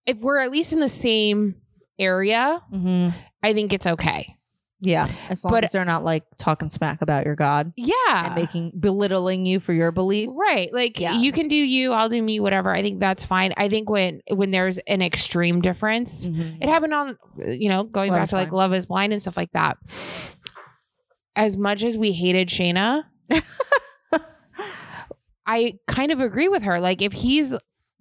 if 0.05 0.19
we're 0.21 0.39
at 0.39 0.51
least 0.51 0.73
in 0.73 0.79
the 0.81 0.89
same 0.89 1.55
area, 1.97 2.61
hmm 2.69 3.09
I 3.41 3.53
think 3.53 3.73
it's 3.73 3.87
okay. 3.87 4.37
Yeah, 4.85 5.07
as 5.29 5.45
long 5.45 5.53
But- 5.53 5.63
as 5.63 5.71
they're 5.71 5.85
not 5.85 6.03
like 6.03 6.23
talking 6.37 6.69
smack 6.69 7.01
about 7.01 7.25
your 7.25 7.35
God 7.35 7.71
Yeah. 7.77 7.93
and 8.09 8.35
making 8.35 8.73
belittling 8.77 9.45
you 9.45 9.61
for 9.61 9.71
your 9.71 9.93
beliefs. 9.93 10.33
Right. 10.37 10.73
Like 10.73 10.99
Yeah. 10.99 11.17
you 11.19 11.31
can 11.31 11.47
do 11.47 11.55
you, 11.55 11.93
I'll 11.93 12.09
do 12.09 12.21
me, 12.21 12.41
whatever. 12.41 12.69
I 12.75 12.81
think 12.81 12.99
that's 12.99 13.23
fine. 13.25 13.53
I 13.55 13.69
think 13.69 13.89
when 13.89 14.21
when 14.29 14.51
there's 14.51 14.79
an 14.79 15.01
extreme 15.01 15.61
difference, 15.61 16.27
Mhm. 16.27 16.57
it 16.61 16.67
happened 16.67 16.93
on 16.93 17.17
you 17.45 17.69
know, 17.69 17.83
going 17.85 18.11
Love 18.11 18.19
back 18.21 18.29
to 18.29 18.35
like 18.35 18.49
Blind. 18.49 18.71
Love 18.71 18.73
is 18.77 18.85
Blind 18.87 19.13
and 19.13 19.21
stuff 19.21 19.37
like 19.37 19.51
that. 19.53 19.77
As 21.35 21.55
much 21.55 21.81
as 21.83 21.97
we 21.97 22.11
hated 22.11 22.49
Shaina, 22.49 23.05
I 25.45 25.79
kind 25.87 26.11
of 26.11 26.19
agree 26.19 26.47
with 26.47 26.63
her. 26.63 26.79
Like 26.79 27.01
if 27.01 27.13
he's 27.13 27.55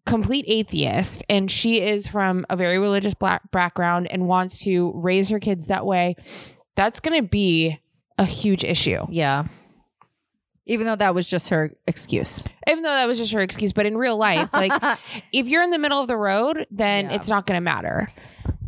complete 0.07 0.45
atheist 0.49 1.25
and 1.29 1.51
she 1.51 1.81
is 1.81 2.07
from 2.09 2.45
a 2.51 2.57
very 2.57 2.79
religious 2.79 3.15
black 3.15 3.51
background 3.53 4.09
and 4.11 4.27
wants 4.27 4.59
to 4.65 4.93
raise 4.95 5.29
her 5.31 5.39
kids 5.41 5.67
that 5.67 5.87
way, 5.87 6.15
that's 6.75 7.01
going 7.01 7.21
to 7.23 7.29
be 7.29 7.79
a 8.19 8.25
huge 8.25 8.65
issue. 8.65 9.05
Yeah. 9.11 9.47
Even 10.67 10.87
though 10.87 10.97
that 10.97 11.15
was 11.15 11.27
just 11.27 11.49
her 11.49 11.73
excuse. 11.87 12.47
Even 12.69 12.83
though 12.85 12.91
that 12.93 13.07
was 13.09 13.19
just 13.19 13.33
her 13.33 13.41
excuse, 13.41 13.73
but 13.73 13.85
in 13.85 13.97
real 13.97 14.17
life, 14.17 14.51
like 14.53 14.73
if 15.33 15.49
you're 15.49 15.63
in 15.63 15.71
the 15.71 15.79
middle 15.79 16.01
of 16.01 16.07
the 16.07 16.17
road, 16.17 16.67
then 16.71 17.07
Yeah. 17.11 17.17
it's 17.17 17.29
not 17.29 17.47
going 17.47 17.57
to 17.57 17.61
matter. 17.63 18.09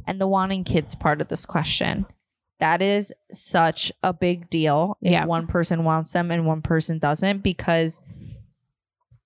and 0.06 0.20
the 0.20 0.26
wanting 0.26 0.64
kids 0.64 0.94
part 0.94 1.22
of 1.22 1.28
this 1.28 1.46
question. 1.46 2.04
That 2.60 2.82
is 2.82 3.10
such 3.32 3.90
a 4.02 4.12
big 4.12 4.50
deal 4.50 4.98
if 5.00 5.10
Yeah. 5.12 5.24
one 5.24 5.46
person 5.46 5.82
wants 5.82 6.12
them 6.12 6.30
and 6.30 6.44
one 6.46 6.60
person 6.60 6.98
doesn't 6.98 7.42
because 7.42 8.00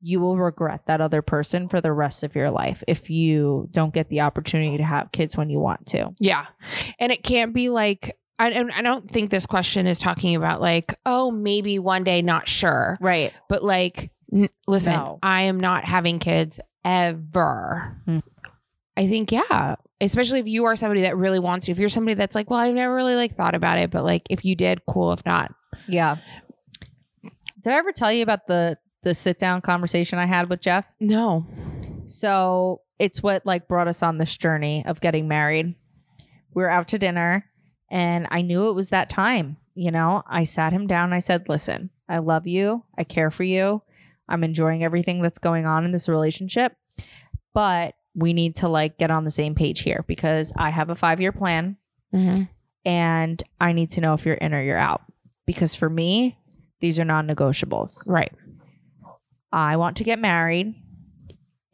you 0.00 0.20
will 0.20 0.36
regret 0.38 0.82
that 0.86 1.00
other 1.00 1.20
person 1.22 1.66
for 1.66 1.80
the 1.80 1.92
rest 1.92 2.22
of 2.22 2.36
your 2.36 2.50
life 2.52 2.84
if 2.86 3.10
you 3.10 3.68
don't 3.72 3.92
get 3.92 4.08
the 4.08 4.20
opportunity 4.20 4.76
to 4.76 4.84
have 4.84 5.10
kids 5.10 5.36
when 5.36 5.50
you 5.50 5.58
want 5.58 5.84
to. 5.86 6.10
Yeah. 6.20 6.46
And 7.00 7.10
it 7.10 7.24
can't 7.24 7.52
be 7.52 7.68
like, 7.70 8.16
I, 8.38 8.51
and 8.51 8.70
I 8.72 8.83
don't 8.83 9.11
think 9.11 9.31
this 9.31 9.46
question 9.46 9.87
is 9.87 9.98
talking 9.98 10.37
about 10.37 10.61
like, 10.61 10.94
oh, 11.05 11.31
maybe 11.31 11.79
one 11.79 12.05
day, 12.05 12.22
not 12.22 12.46
sure. 12.48 12.96
Right. 13.01 13.33
But 13.48 13.64
like, 13.64 14.11
n- 14.35 14.46
listen, 14.66 14.92
No. 14.92 15.18
I 15.22 15.42
am 15.42 15.59
not 15.59 15.85
having 15.85 16.18
kids 16.20 16.61
ever. 16.85 18.01
Hmm. 18.05 18.18
I 18.96 19.09
think, 19.09 19.33
yeah. 19.33 19.77
Especially 20.01 20.38
if 20.40 20.46
you 20.46 20.64
are 20.66 20.77
somebody 20.77 21.03
that 21.03 21.16
really 21.16 21.38
wants 21.40 21.66
to. 21.66 21.72
If 21.72 21.79
you're 21.79 21.88
somebody 21.88 22.14
that's 22.14 22.35
like, 22.37 22.48
well, 22.51 22.61
I've 22.61 22.74
never 22.74 22.94
really 22.94 23.16
like 23.16 23.33
thought 23.33 23.55
about 23.57 23.79
it, 23.79 23.90
but 23.90 24.05
like 24.05 24.22
if 24.31 24.44
you 24.44 24.55
did, 24.55 24.83
cool. 24.88 25.12
If 25.12 25.24
not, 25.27 25.53
Yeah. 25.88 26.16
Did 27.22 27.72
I 27.72 27.77
ever 27.77 27.92
tell 27.92 28.12
you 28.12 28.22
about 28.22 28.46
the 28.46 28.79
the 29.03 29.14
sit 29.14 29.38
down 29.38 29.61
conversation 29.61 30.18
I 30.18 30.27
had 30.27 30.48
with 30.48 30.61
Jeff? 30.61 30.87
no. 31.01 31.46
So 32.07 32.81
it's 32.98 33.22
what 33.22 33.44
like 33.44 33.68
brought 33.68 33.87
us 33.88 34.03
on 34.03 34.16
this 34.18 34.37
journey 34.37 34.85
of 34.87 35.01
getting 35.01 35.29
married. 35.29 35.74
We 36.55 36.62
were 36.62 36.70
out 36.70 36.88
to 36.88 36.98
dinner 36.98 37.44
and 37.90 38.27
I 38.31 38.42
knew 38.42 38.68
it 38.68 38.74
was 38.74 38.90
that 38.90 39.11
time. 39.11 39.57
You 39.74 39.90
know, 39.90 40.22
I 40.27 40.42
sat 40.44 40.72
him 40.72 40.87
down. 40.87 41.12
I 41.12 41.20
said, 41.20 41.48
listen, 41.48 41.90
I 42.09 42.18
love 42.18 42.46
you. 42.46 42.85
I 42.96 43.05
care 43.05 43.31
for 43.31 43.44
you. 43.44 43.83
I'm 44.29 44.44
enjoying 44.44 44.83
everything 44.85 45.22
that's 45.22 45.38
going 45.38 45.66
on 45.66 45.85
in 45.85 45.90
this 45.90 46.09
relationship. 46.09 46.74
But 47.55 47.94
we 48.14 48.33
need 48.33 48.57
to 48.57 48.68
like 48.68 48.98
get 48.98 49.11
on 49.11 49.24
the 49.24 49.31
same 49.31 49.55
page 49.55 49.83
here 49.83 50.05
because 50.09 50.53
I 50.57 50.70
have 50.70 50.90
a 50.90 50.94
five 50.94 51.20
year 51.20 51.33
plan 51.33 51.77
Mm-hmm. 52.14 52.44
and 52.87 53.42
I 53.61 53.72
need 53.72 53.90
to 53.90 54.01
know 54.01 54.14
if 54.14 54.24
you're 54.24 54.35
in 54.35 54.55
or 54.55 54.62
you're 54.62 54.79
out. 54.79 55.03
Because 55.46 55.74
for 55.74 55.90
me, 55.90 56.38
these 56.81 56.98
are 56.98 57.05
non 57.05 57.29
negotiables. 57.29 58.03
Right. 58.07 58.33
I 59.53 59.77
want 59.77 59.98
to 59.98 60.05
get 60.05 60.18
married 60.18 60.74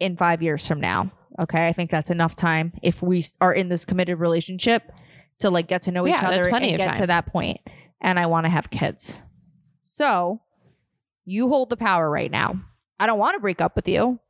in 0.01 0.17
five 0.17 0.43
years 0.43 0.67
from 0.67 0.81
now. 0.81 1.13
Okay. 1.39 1.67
I 1.67 1.73
think 1.73 1.91
that's 1.91 2.11
enough 2.11 2.37
time 2.37 2.73
if 2.83 3.03
we 3.03 3.23
are 3.41 3.53
in 3.53 3.69
this 3.69 3.85
committed 3.85 4.19
relationship 4.19 4.93
to 5.41 5.51
like 5.51 5.69
get 5.69 5.83
to 5.83 5.93
know 5.93 6.07
each 6.07 6.13
Yeah, 6.13 6.21
that's 6.31 6.47
other 6.47 6.57
and 6.57 6.77
get 6.77 6.95
to 6.97 7.07
that 7.07 7.27
point. 7.27 7.59
And 8.01 8.19
I 8.19 8.27
want 8.27 8.45
to 8.47 8.51
have 8.51 8.71
kids. 8.71 9.23
So 9.81 10.41
you 11.25 11.49
hold 11.49 11.71
the 11.71 11.77
power 11.77 12.09
right 12.09 12.31
now. 12.31 12.61
I 12.99 13.07
don't 13.07 13.19
want 13.19 13.35
to 13.35 13.41
break 13.41 13.61
up 13.61 13.77
with 13.77 13.89
you, 13.89 14.21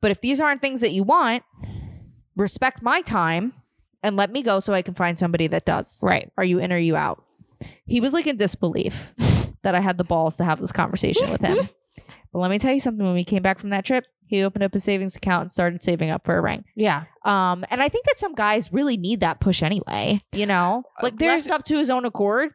But 0.00 0.10
if 0.10 0.20
these 0.20 0.40
aren't 0.40 0.60
things 0.60 0.80
that 0.80 0.92
you 0.92 1.02
want, 1.02 1.42
respect 2.36 2.82
my 2.82 3.00
time 3.02 3.52
and 4.02 4.16
let 4.16 4.30
me 4.30 4.42
go 4.42 4.60
so 4.60 4.72
I 4.72 4.82
can 4.82 4.94
find 4.94 5.18
somebody 5.18 5.46
that 5.48 5.64
does. 5.64 6.00
Right. 6.02 6.30
Are 6.36 6.44
you 6.44 6.58
in 6.58 6.72
or 6.72 6.76
are 6.76 6.78
you 6.78 6.96
out? 6.96 7.22
He 7.86 8.00
was 8.00 8.12
like 8.12 8.26
in 8.26 8.36
disbelief 8.36 9.14
that 9.62 9.74
I 9.74 9.80
had 9.80 9.98
the 9.98 10.04
balls 10.04 10.36
to 10.36 10.44
have 10.44 10.60
this 10.60 10.72
conversation 10.72 11.30
with 11.30 11.40
him. 11.40 11.68
But 12.30 12.40
let 12.40 12.50
me 12.50 12.58
tell 12.58 12.74
you 12.74 12.80
something. 12.80 13.02
When 13.02 13.14
we 13.14 13.24
came 13.24 13.42
back 13.42 13.58
from 13.58 13.70
that 13.70 13.86
trip, 13.86 14.04
he 14.28 14.42
opened 14.42 14.62
up 14.62 14.74
a 14.74 14.78
savings 14.78 15.16
account 15.16 15.42
and 15.42 15.50
started 15.50 15.82
saving 15.82 16.10
up 16.10 16.24
for 16.24 16.36
a 16.38 16.40
ring. 16.42 16.64
Yeah. 16.76 17.04
Um, 17.24 17.64
and 17.70 17.82
I 17.82 17.88
think 17.88 18.06
that 18.06 18.18
some 18.18 18.34
guys 18.34 18.72
really 18.72 18.96
need 18.96 19.20
that 19.20 19.40
push 19.40 19.62
anyway. 19.62 20.22
You 20.32 20.46
know, 20.46 20.84
like 21.02 21.16
there's- 21.16 21.46
left 21.48 21.60
up 21.60 21.64
to 21.66 21.76
his 21.76 21.90
own 21.90 22.04
accord, 22.04 22.50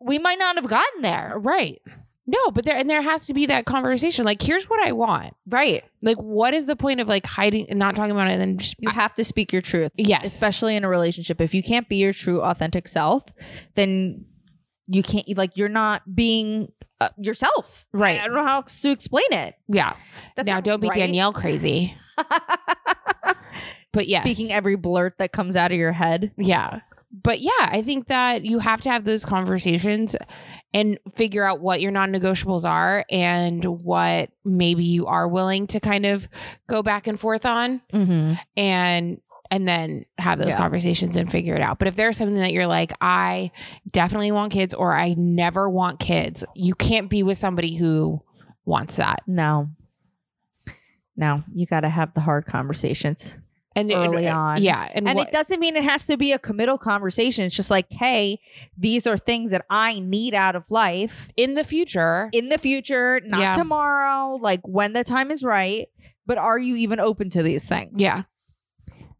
we 0.00 0.18
might 0.18 0.38
not 0.38 0.56
have 0.56 0.66
gotten 0.68 1.02
there. 1.02 1.34
Right. 1.36 1.80
No, 2.26 2.50
but 2.52 2.64
there 2.64 2.76
and 2.76 2.88
there 2.88 3.02
has 3.02 3.26
to 3.26 3.34
be 3.34 3.46
that 3.46 3.64
conversation. 3.64 4.24
Like, 4.24 4.40
here's 4.40 4.64
what 4.70 4.78
I 4.86 4.92
want. 4.92 5.34
Right. 5.48 5.82
Like, 6.00 6.16
what 6.18 6.54
is 6.54 6.66
the 6.66 6.76
point 6.76 7.00
of 7.00 7.08
like 7.08 7.26
hiding 7.26 7.68
and 7.68 7.78
not 7.78 7.96
talking 7.96 8.12
about 8.12 8.28
it 8.28 8.34
and 8.34 8.40
then 8.40 8.58
just 8.58 8.76
You 8.78 8.88
have 8.90 9.14
to 9.14 9.24
speak 9.24 9.52
your 9.52 9.62
truth. 9.62 9.90
Yes. 9.96 10.26
Especially 10.26 10.76
in 10.76 10.84
a 10.84 10.88
relationship. 10.88 11.40
If 11.40 11.54
you 11.54 11.62
can't 11.62 11.88
be 11.88 11.96
your 11.96 12.12
true, 12.12 12.40
authentic 12.40 12.86
self, 12.86 13.24
then 13.74 14.26
you 14.86 15.02
can't, 15.02 15.26
like, 15.36 15.56
you're 15.56 15.68
not 15.68 16.02
being 16.14 16.70
uh, 17.00 17.08
yourself. 17.18 17.86
Right. 17.92 18.20
I 18.20 18.26
don't 18.26 18.34
know 18.36 18.44
how 18.44 18.56
else 18.60 18.80
to 18.82 18.90
explain 18.90 19.26
it. 19.32 19.54
yeah. 19.68 19.94
That's 20.36 20.46
now 20.46 20.60
don't 20.60 20.80
be 20.80 20.88
right. 20.88 20.96
Danielle 20.96 21.32
crazy. 21.32 21.94
But 23.92 24.06
yes. 24.06 24.30
Speaking 24.30 24.52
every 24.52 24.76
blurt 24.76 25.18
that 25.18 25.32
comes 25.32 25.56
out 25.56 25.72
of 25.72 25.76
your 25.78 25.90
head. 25.90 26.30
Yeah. 26.36 26.80
But 27.12 27.40
yeah, 27.40 27.50
I 27.58 27.82
think 27.82 28.06
that 28.06 28.44
you 28.44 28.60
have 28.60 28.80
to 28.82 28.88
have 28.88 29.04
those 29.04 29.24
conversations 29.24 30.14
and 30.72 30.96
figure 31.16 31.42
out 31.44 31.60
what 31.60 31.80
your 31.80 31.90
non 31.90 32.12
negotiables 32.12 32.64
are 32.64 33.04
and 33.10 33.64
what 33.64 34.30
maybe 34.44 34.84
you 34.84 35.06
are 35.06 35.26
willing 35.26 35.66
to 35.68 35.80
kind 35.80 36.06
of 36.06 36.28
go 36.68 36.84
back 36.84 37.08
and 37.08 37.18
forth 37.18 37.44
on 37.44 37.80
Mm-hmm. 37.92 38.34
and 38.56 39.20
and 39.50 39.66
then 39.66 40.04
have 40.18 40.38
those 40.38 40.50
Yeah. 40.50 40.58
conversations 40.58 41.16
and 41.16 41.30
figure 41.30 41.54
it 41.56 41.60
out. 41.62 41.78
But 41.78 41.88
if 41.88 41.96
there's 41.96 42.16
something 42.16 42.36
that 42.38 42.52
you're 42.52 42.66
like, 42.68 42.92
I 43.00 43.50
definitely 43.90 44.30
want 44.32 44.52
kids 44.52 44.74
or 44.74 44.92
I 44.94 45.14
never 45.18 45.68
want 45.68 45.98
kids, 45.98 46.44
you 46.54 46.74
can't 46.74 47.10
be 47.10 47.22
with 47.22 47.36
somebody 47.38 47.74
who 47.76 48.22
wants 48.64 48.96
that. 48.96 49.22
No. 49.26 49.70
No, 51.16 51.42
you 51.52 51.66
got 51.66 51.80
to 51.80 51.88
have 51.88 52.14
the 52.14 52.20
hard 52.20 52.46
conversations. 52.46 53.36
And 53.76 53.90
Early 53.92 54.26
uh, 54.26 54.36
on. 54.36 54.62
Yeah. 54.62 54.88
And, 54.94 55.06
And 55.08 55.16
what- 55.16 55.28
it 55.28 55.32
doesn't 55.32 55.60
mean 55.60 55.76
it 55.76 55.84
has 55.84 56.06
to 56.06 56.16
be 56.16 56.32
a 56.32 56.38
committal 56.38 56.76
conversation. 56.78 57.44
It's 57.44 57.54
just 57.54 57.70
like, 57.70 57.86
hey, 57.92 58.40
these 58.76 59.06
are 59.06 59.16
things 59.16 59.52
that 59.52 59.64
I 59.70 60.00
need 60.00 60.34
out 60.34 60.56
of 60.56 60.70
life 60.70 61.28
in 61.36 61.54
the 61.54 61.62
future, 61.62 62.30
in 62.32 62.48
the 62.48 62.58
future, 62.58 63.20
not 63.24 63.40
Yeah. 63.40 63.52
tomorrow, 63.52 64.36
like 64.36 64.60
when 64.64 64.92
the 64.92 65.04
time 65.04 65.30
is 65.30 65.44
right. 65.44 65.86
But 66.26 66.36
are 66.38 66.58
you 66.58 66.76
even 66.76 67.00
open 67.00 67.30
to 67.30 67.42
these 67.42 67.68
things? 67.68 68.00
yeah. 68.00 68.22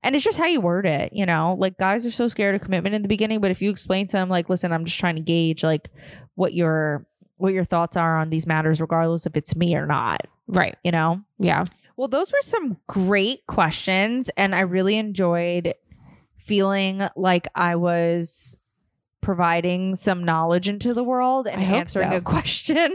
And 0.03 0.15
it's 0.15 0.25
just 0.25 0.39
how 0.39 0.47
you 0.47 0.61
word 0.61 0.87
it, 0.87 1.13
you 1.13 1.27
know? 1.27 1.55
Like 1.59 1.77
guys 1.79 2.07
are 2.07 2.11
so 2.11 2.27
scared 2.29 2.55
of 2.55 2.63
commitment 2.63 2.95
in 2.95 3.03
the 3.03 3.09
beginning, 3.09 3.41
but 3.41 3.51
if 3.51 3.61
you 3.61 3.71
explain 3.71 4.07
to 4.09 4.17
them 4.17 4.29
like, 4.29 4.49
listen, 4.49 4.73
I'm 4.73 4.85
just 4.85 4.99
trying 4.99 5.17
to 5.17 5.21
gauge 5.23 5.63
like 5.63 5.91
what 6.37 6.55
your 6.55 7.07
what 7.37 7.53
your 7.55 7.65
thoughts 7.65 7.97
are 7.97 8.19
on 8.19 8.29
these 8.31 8.47
matters 8.47 8.81
regardless 8.81 9.25
if 9.27 9.35
it's 9.37 9.57
me 9.57 9.75
or 9.75 9.87
not, 9.87 10.21
Right. 10.47 10.77
you 10.85 10.91
know? 10.93 11.23
Yeah. 11.39 11.65
Well, 11.97 12.09
those 12.09 12.31
were 12.33 12.39
some 12.43 12.77
great 12.87 13.47
questions, 13.47 14.31
and 14.37 14.55
I 14.55 14.61
really 14.61 14.97
enjoyed 14.97 15.75
feeling 16.39 17.03
like 17.17 17.47
I 17.55 17.77
was 17.77 18.57
providing 19.21 19.95
some 19.95 20.25
knowledge 20.25 20.69
into 20.69 20.95
the 20.95 21.05
world 21.05 21.47
and 21.47 21.61
I 21.61 21.65
answering 21.65 22.11
so. 22.11 22.17
a 22.17 22.21
question 22.21 22.95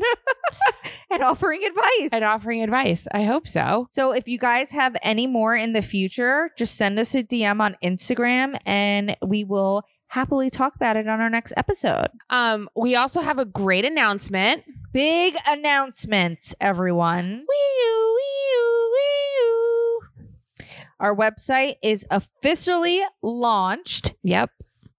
and 1.11 1.23
offering 1.23 1.63
advice. 1.63 2.09
And 2.11 2.23
offering 2.23 2.61
advice. 2.63 3.07
I 3.13 3.23
hope 3.23 3.47
so. 3.47 3.87
so, 3.89 4.13
if 4.13 4.27
you 4.27 4.37
guys 4.37 4.71
have 4.71 4.95
any 5.03 5.27
more 5.27 5.55
in 5.55 5.73
the 5.73 5.81
future, 5.81 6.51
just 6.57 6.75
send 6.75 6.97
us 6.99 7.15
a 7.15 7.23
DM 7.23 7.59
on 7.59 7.75
Instagram 7.83 8.57
and 8.65 9.15
we 9.25 9.43
will 9.43 9.83
happily 10.07 10.49
talk 10.49 10.75
about 10.75 10.95
it 10.95 11.07
on 11.07 11.19
our 11.19 11.29
next 11.29 11.53
episode. 11.57 12.07
Um, 12.29 12.69
we 12.75 12.95
also 12.95 13.21
have 13.21 13.37
a 13.37 13.45
great 13.45 13.83
announcement. 13.85 14.63
Big 14.93 15.35
announcements, 15.45 16.55
everyone. 16.61 17.43
Wee-oo, 17.49 18.15
wee-oo, 18.15 18.91
wee-oo. 18.93 20.65
Our 21.01 21.13
website 21.15 21.75
is 21.83 22.05
officially 22.09 23.01
launched, 23.21 24.13
Yep. 24.23 24.51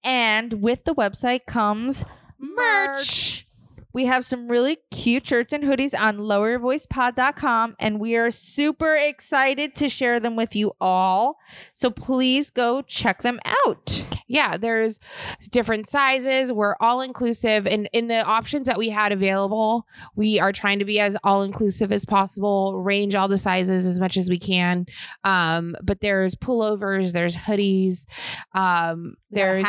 And 0.06 0.62
with 0.62 0.84
the 0.84 0.94
website 0.94 1.44
comes 1.46 2.04
merch. 2.38 3.46
We 3.96 4.04
have 4.04 4.26
some 4.26 4.48
really 4.48 4.76
cute 4.90 5.26
shirts 5.26 5.54
and 5.54 5.64
hoodies 5.64 5.98
on 5.98 6.18
loweryourvoicepod.com, 6.18 7.76
and 7.80 7.98
we 7.98 8.14
are 8.16 8.28
super 8.30 8.94
excited 8.94 9.74
to 9.76 9.88
share 9.88 10.20
them 10.20 10.36
with 10.36 10.54
you 10.54 10.72
all. 10.82 11.38
So 11.72 11.88
please 11.88 12.50
go 12.50 12.82
check 12.82 13.22
them 13.22 13.40
out. 13.64 14.04
Yeah, 14.28 14.58
there's 14.58 15.00
different 15.50 15.88
sizes. 15.88 16.52
We're 16.52 16.74
all 16.78 17.00
inclusive. 17.00 17.66
And 17.66 17.88
in 17.94 18.08
the 18.08 18.22
options 18.22 18.66
that 18.66 18.76
we 18.76 18.90
had 18.90 19.12
available, 19.12 19.86
we 20.14 20.38
are 20.40 20.52
trying 20.52 20.80
to 20.80 20.84
be 20.84 21.00
as 21.00 21.16
all 21.24 21.42
inclusive 21.42 21.90
as 21.90 22.04
possible, 22.04 22.78
range 22.78 23.14
all 23.14 23.28
the 23.28 23.38
sizes 23.38 23.86
as 23.86 23.98
much 23.98 24.18
as 24.18 24.28
we 24.28 24.38
can. 24.38 24.84
Um, 25.24 25.74
but 25.82 26.02
there's 26.02 26.34
pullovers, 26.34 27.12
there's 27.12 27.34
hoodies, 27.34 28.04
um, 28.52 29.16
there's. 29.30 29.64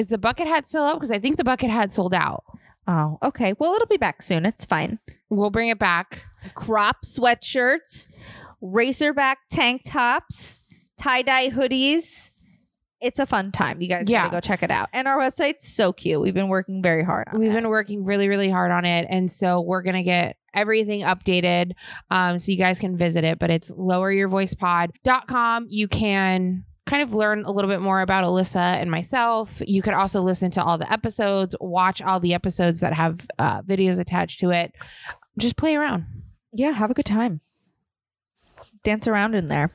Is 0.00 0.06
the 0.08 0.18
bucket 0.18 0.46
hat 0.46 0.66
still 0.66 0.82
up? 0.84 0.96
Because 0.96 1.10
I 1.10 1.18
think 1.18 1.36
the 1.36 1.44
bucket 1.44 1.70
hat 1.70 1.92
sold 1.92 2.14
out. 2.14 2.42
Oh, 2.86 3.18
okay. 3.22 3.54
Well, 3.58 3.74
it'll 3.74 3.86
be 3.86 3.96
back 3.98 4.22
soon. 4.22 4.44
It's 4.46 4.64
fine. 4.64 4.98
We'll 5.28 5.50
bring 5.50 5.68
it 5.68 5.78
back. 5.78 6.24
crop 6.54 6.96
sweatshirts, 7.04 8.06
racerback 8.62 9.36
tank 9.50 9.82
tops, 9.86 10.60
tie 10.98 11.22
dye 11.22 11.50
hoodies. 11.50 12.30
It's 13.02 13.18
a 13.18 13.26
fun 13.26 13.52
time. 13.52 13.80
You 13.80 13.88
guys 13.88 14.10
Yeah. 14.10 14.24
gotta 14.24 14.36
go 14.36 14.40
check 14.40 14.62
it 14.62 14.70
out. 14.70 14.88
And 14.92 15.06
our 15.08 15.18
website's 15.18 15.66
so 15.72 15.92
cute. 15.92 16.20
We've 16.20 16.34
been 16.34 16.48
working 16.48 16.82
very 16.82 17.02
hard 17.04 17.28
on 17.32 17.38
We've 17.38 17.50
it. 17.50 17.54
been 17.54 17.68
working 17.68 18.04
really, 18.04 18.28
really 18.28 18.50
hard 18.50 18.70
on 18.72 18.84
it. 18.84 19.06
And 19.08 19.30
so 19.30 19.60
we're 19.60 19.82
going 19.82 19.96
to 19.96 20.02
get 20.02 20.36
everything 20.54 21.00
updated 21.02 21.72
um, 22.10 22.38
so 22.38 22.52
you 22.52 22.58
guys 22.58 22.78
can 22.78 22.96
visit 22.96 23.24
it. 23.24 23.38
But 23.38 23.50
it's 23.50 23.70
loweryourvoicepod.com. 23.70 25.66
You 25.68 25.88
can 25.88 26.64
kind 26.90 27.02
of 27.04 27.14
learn 27.14 27.44
a 27.44 27.52
little 27.52 27.70
bit 27.70 27.80
more 27.80 28.00
about 28.00 28.24
Alyssa 28.24 28.56
and 28.56 28.90
myself. 28.90 29.62
You 29.64 29.80
could 29.80 29.94
also 29.94 30.20
listen 30.22 30.50
to 30.52 30.62
all 30.62 30.76
the 30.76 30.92
episodes, 30.92 31.54
watch 31.60 32.02
all 32.02 32.18
the 32.18 32.34
episodes 32.34 32.80
that 32.80 32.94
have 32.94 33.28
uh, 33.38 33.62
videos 33.62 34.00
attached 34.00 34.40
to 34.40 34.50
it. 34.50 34.74
Just 35.38 35.56
play 35.56 35.76
around. 35.76 36.04
yeah, 36.52 36.72
have 36.72 36.90
a 36.90 36.94
good 36.94 37.06
time. 37.06 37.40
Dance 38.82 39.06
around 39.06 39.36
in 39.36 39.46
there. 39.46 39.72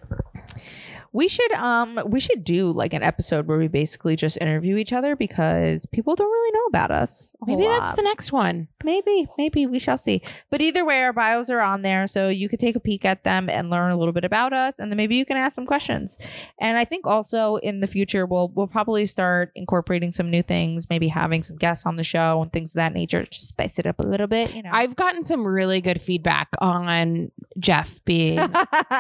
We 1.16 1.30
should 1.30 1.54
um 1.54 1.98
we 2.08 2.20
should 2.20 2.44
do 2.44 2.74
like 2.74 2.92
an 2.92 3.02
episode 3.02 3.48
where 3.48 3.58
we 3.58 3.70
basically 3.70 4.18
just 4.18 4.38
interview 4.42 4.76
each 4.76 4.92
other 4.92 5.16
because 5.16 5.86
people 5.86 6.14
don't 6.14 6.30
really 6.30 6.52
know 6.52 6.66
about 6.68 6.92
us. 6.92 7.34
Maybe 7.48 7.64
that's 7.64 7.92
lot. 7.92 7.96
the 7.96 8.02
next 8.02 8.34
one. 8.34 8.68
Maybe, 8.84 9.26
maybe 9.38 9.66
we 9.66 9.80
shall 9.80 9.98
see. 9.98 10.22
But 10.52 10.62
either 10.62 10.86
way, 10.86 11.02
our 11.02 11.14
bios 11.14 11.50
are 11.50 11.62
on 11.62 11.84
there, 11.84 12.06
so 12.06 12.28
you 12.28 12.50
could 12.50 12.60
take 12.60 12.76
a 12.76 12.82
peek 12.82 13.06
at 13.06 13.24
them 13.24 13.50
and 13.50 13.70
learn 13.70 13.92
a 13.92 13.96
little 13.98 14.12
bit 14.12 14.26
about 14.26 14.52
us, 14.52 14.78
and 14.78 14.92
then 14.92 14.98
maybe 14.98 15.16
you 15.16 15.26
can 15.26 15.38
ask 15.38 15.56
some 15.56 15.66
questions. 15.66 16.18
And 16.60 16.78
I 16.78 16.84
think 16.84 17.08
also 17.08 17.56
in 17.58 17.80
the 17.80 17.88
future, 17.88 18.26
we'll 18.26 18.50
we'll 18.50 18.68
probably 18.68 19.06
start 19.06 19.52
incorporating 19.56 20.12
some 20.12 20.30
new 20.30 20.44
things, 20.44 20.90
maybe 20.90 21.08
having 21.08 21.42
some 21.44 21.56
guests 21.56 21.86
on 21.86 21.96
the 21.96 22.04
show 22.04 22.42
and 22.42 22.52
things 22.52 22.72
of 22.72 22.76
that 22.76 22.94
nature, 22.94 23.24
just 23.24 23.48
spice 23.48 23.80
it 23.80 23.88
up 23.88 24.00
a 24.00 24.06
little 24.06 24.28
bit. 24.28 24.54
You 24.54 24.64
know, 24.64 24.72
I've 24.74 24.98
gotten 24.98 25.24
some 25.24 25.48
really 25.48 25.80
good 25.80 26.02
feedback 26.02 26.50
on 26.60 27.32
Jeff 27.58 28.04
being 28.04 28.40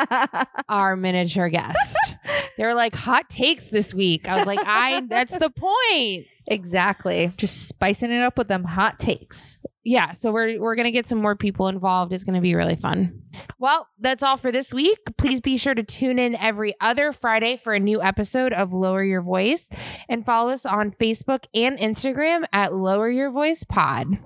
our 0.69 0.95
miniature 0.95 1.49
guest. 1.49 1.97
they 2.57 2.63
were 2.63 2.73
like 2.73 2.95
hot 2.95 3.29
takes 3.29 3.69
this 3.69 3.93
week. 3.93 4.27
I 4.27 4.37
was 4.37 4.45
like, 4.45 4.59
I 4.65 5.01
that's 5.09 5.37
the 5.37 5.49
point. 5.49 6.27
exactly 6.47 7.31
just 7.37 7.67
spicing 7.67 8.11
it 8.11 8.21
up 8.21 8.37
with 8.37 8.47
them 8.47 8.63
hot 8.63 8.99
takes. 8.99 9.57
Yeah, 9.83 10.13
so 10.13 10.31
we're 10.31 10.59
we're 10.59 10.75
gonna 10.75 10.91
get 10.91 11.05
some 11.07 11.21
more 11.21 11.35
people 11.35 11.67
involved. 11.67 12.11
It's 12.11 12.23
gonna 12.23 12.41
be 12.41 12.55
really 12.55 12.75
fun. 12.75 13.21
Well, 13.59 13.87
that's 13.99 14.23
all 14.23 14.37
for 14.37 14.51
this 14.51 14.73
week. 14.73 14.97
Please 15.17 15.41
be 15.41 15.57
sure 15.57 15.75
to 15.75 15.83
tune 15.83 16.17
in 16.17 16.35
every 16.35 16.73
other 16.81 17.13
Friday 17.13 17.55
for 17.55 17.73
a 17.73 17.79
new 17.79 18.01
episode 18.01 18.51
of 18.51 18.73
Lower 18.73 19.03
Your 19.03 19.21
Voice 19.21 19.69
and 20.09 20.25
follow 20.25 20.49
us 20.49 20.65
on 20.65 20.91
Facebook 20.91 21.45
and 21.53 21.77
Instagram 21.77 22.45
at 22.51 22.73
Lower 22.73 23.09
Your 23.09 23.29
Voice 23.29 23.63
Pod. 23.63 24.17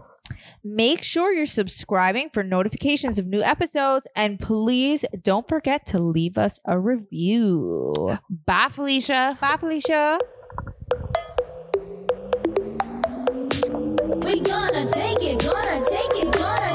Make 0.64 1.04
sure 1.04 1.32
you're 1.34 1.46
subscribing 1.46 2.30
for 2.32 2.44
notifications 2.44 3.20
of 3.20 3.28
new 3.28 3.42
episodes, 3.42 4.08
and 4.16 4.40
please 4.40 5.06
don't 5.22 5.48
forget 5.48 5.86
to 5.88 6.00
leave 6.00 6.38
us 6.38 6.60
a 6.66 6.80
review. 6.80 8.18
Bye, 8.30 8.68
Felicia. 8.70 9.38
Bye, 9.40 9.58
Felicia. 9.58 10.20
We 14.22 14.42
gonna 14.42 14.88
take 14.88 15.22
it, 15.22 15.40
gonna 15.40 15.84
take 15.86 16.69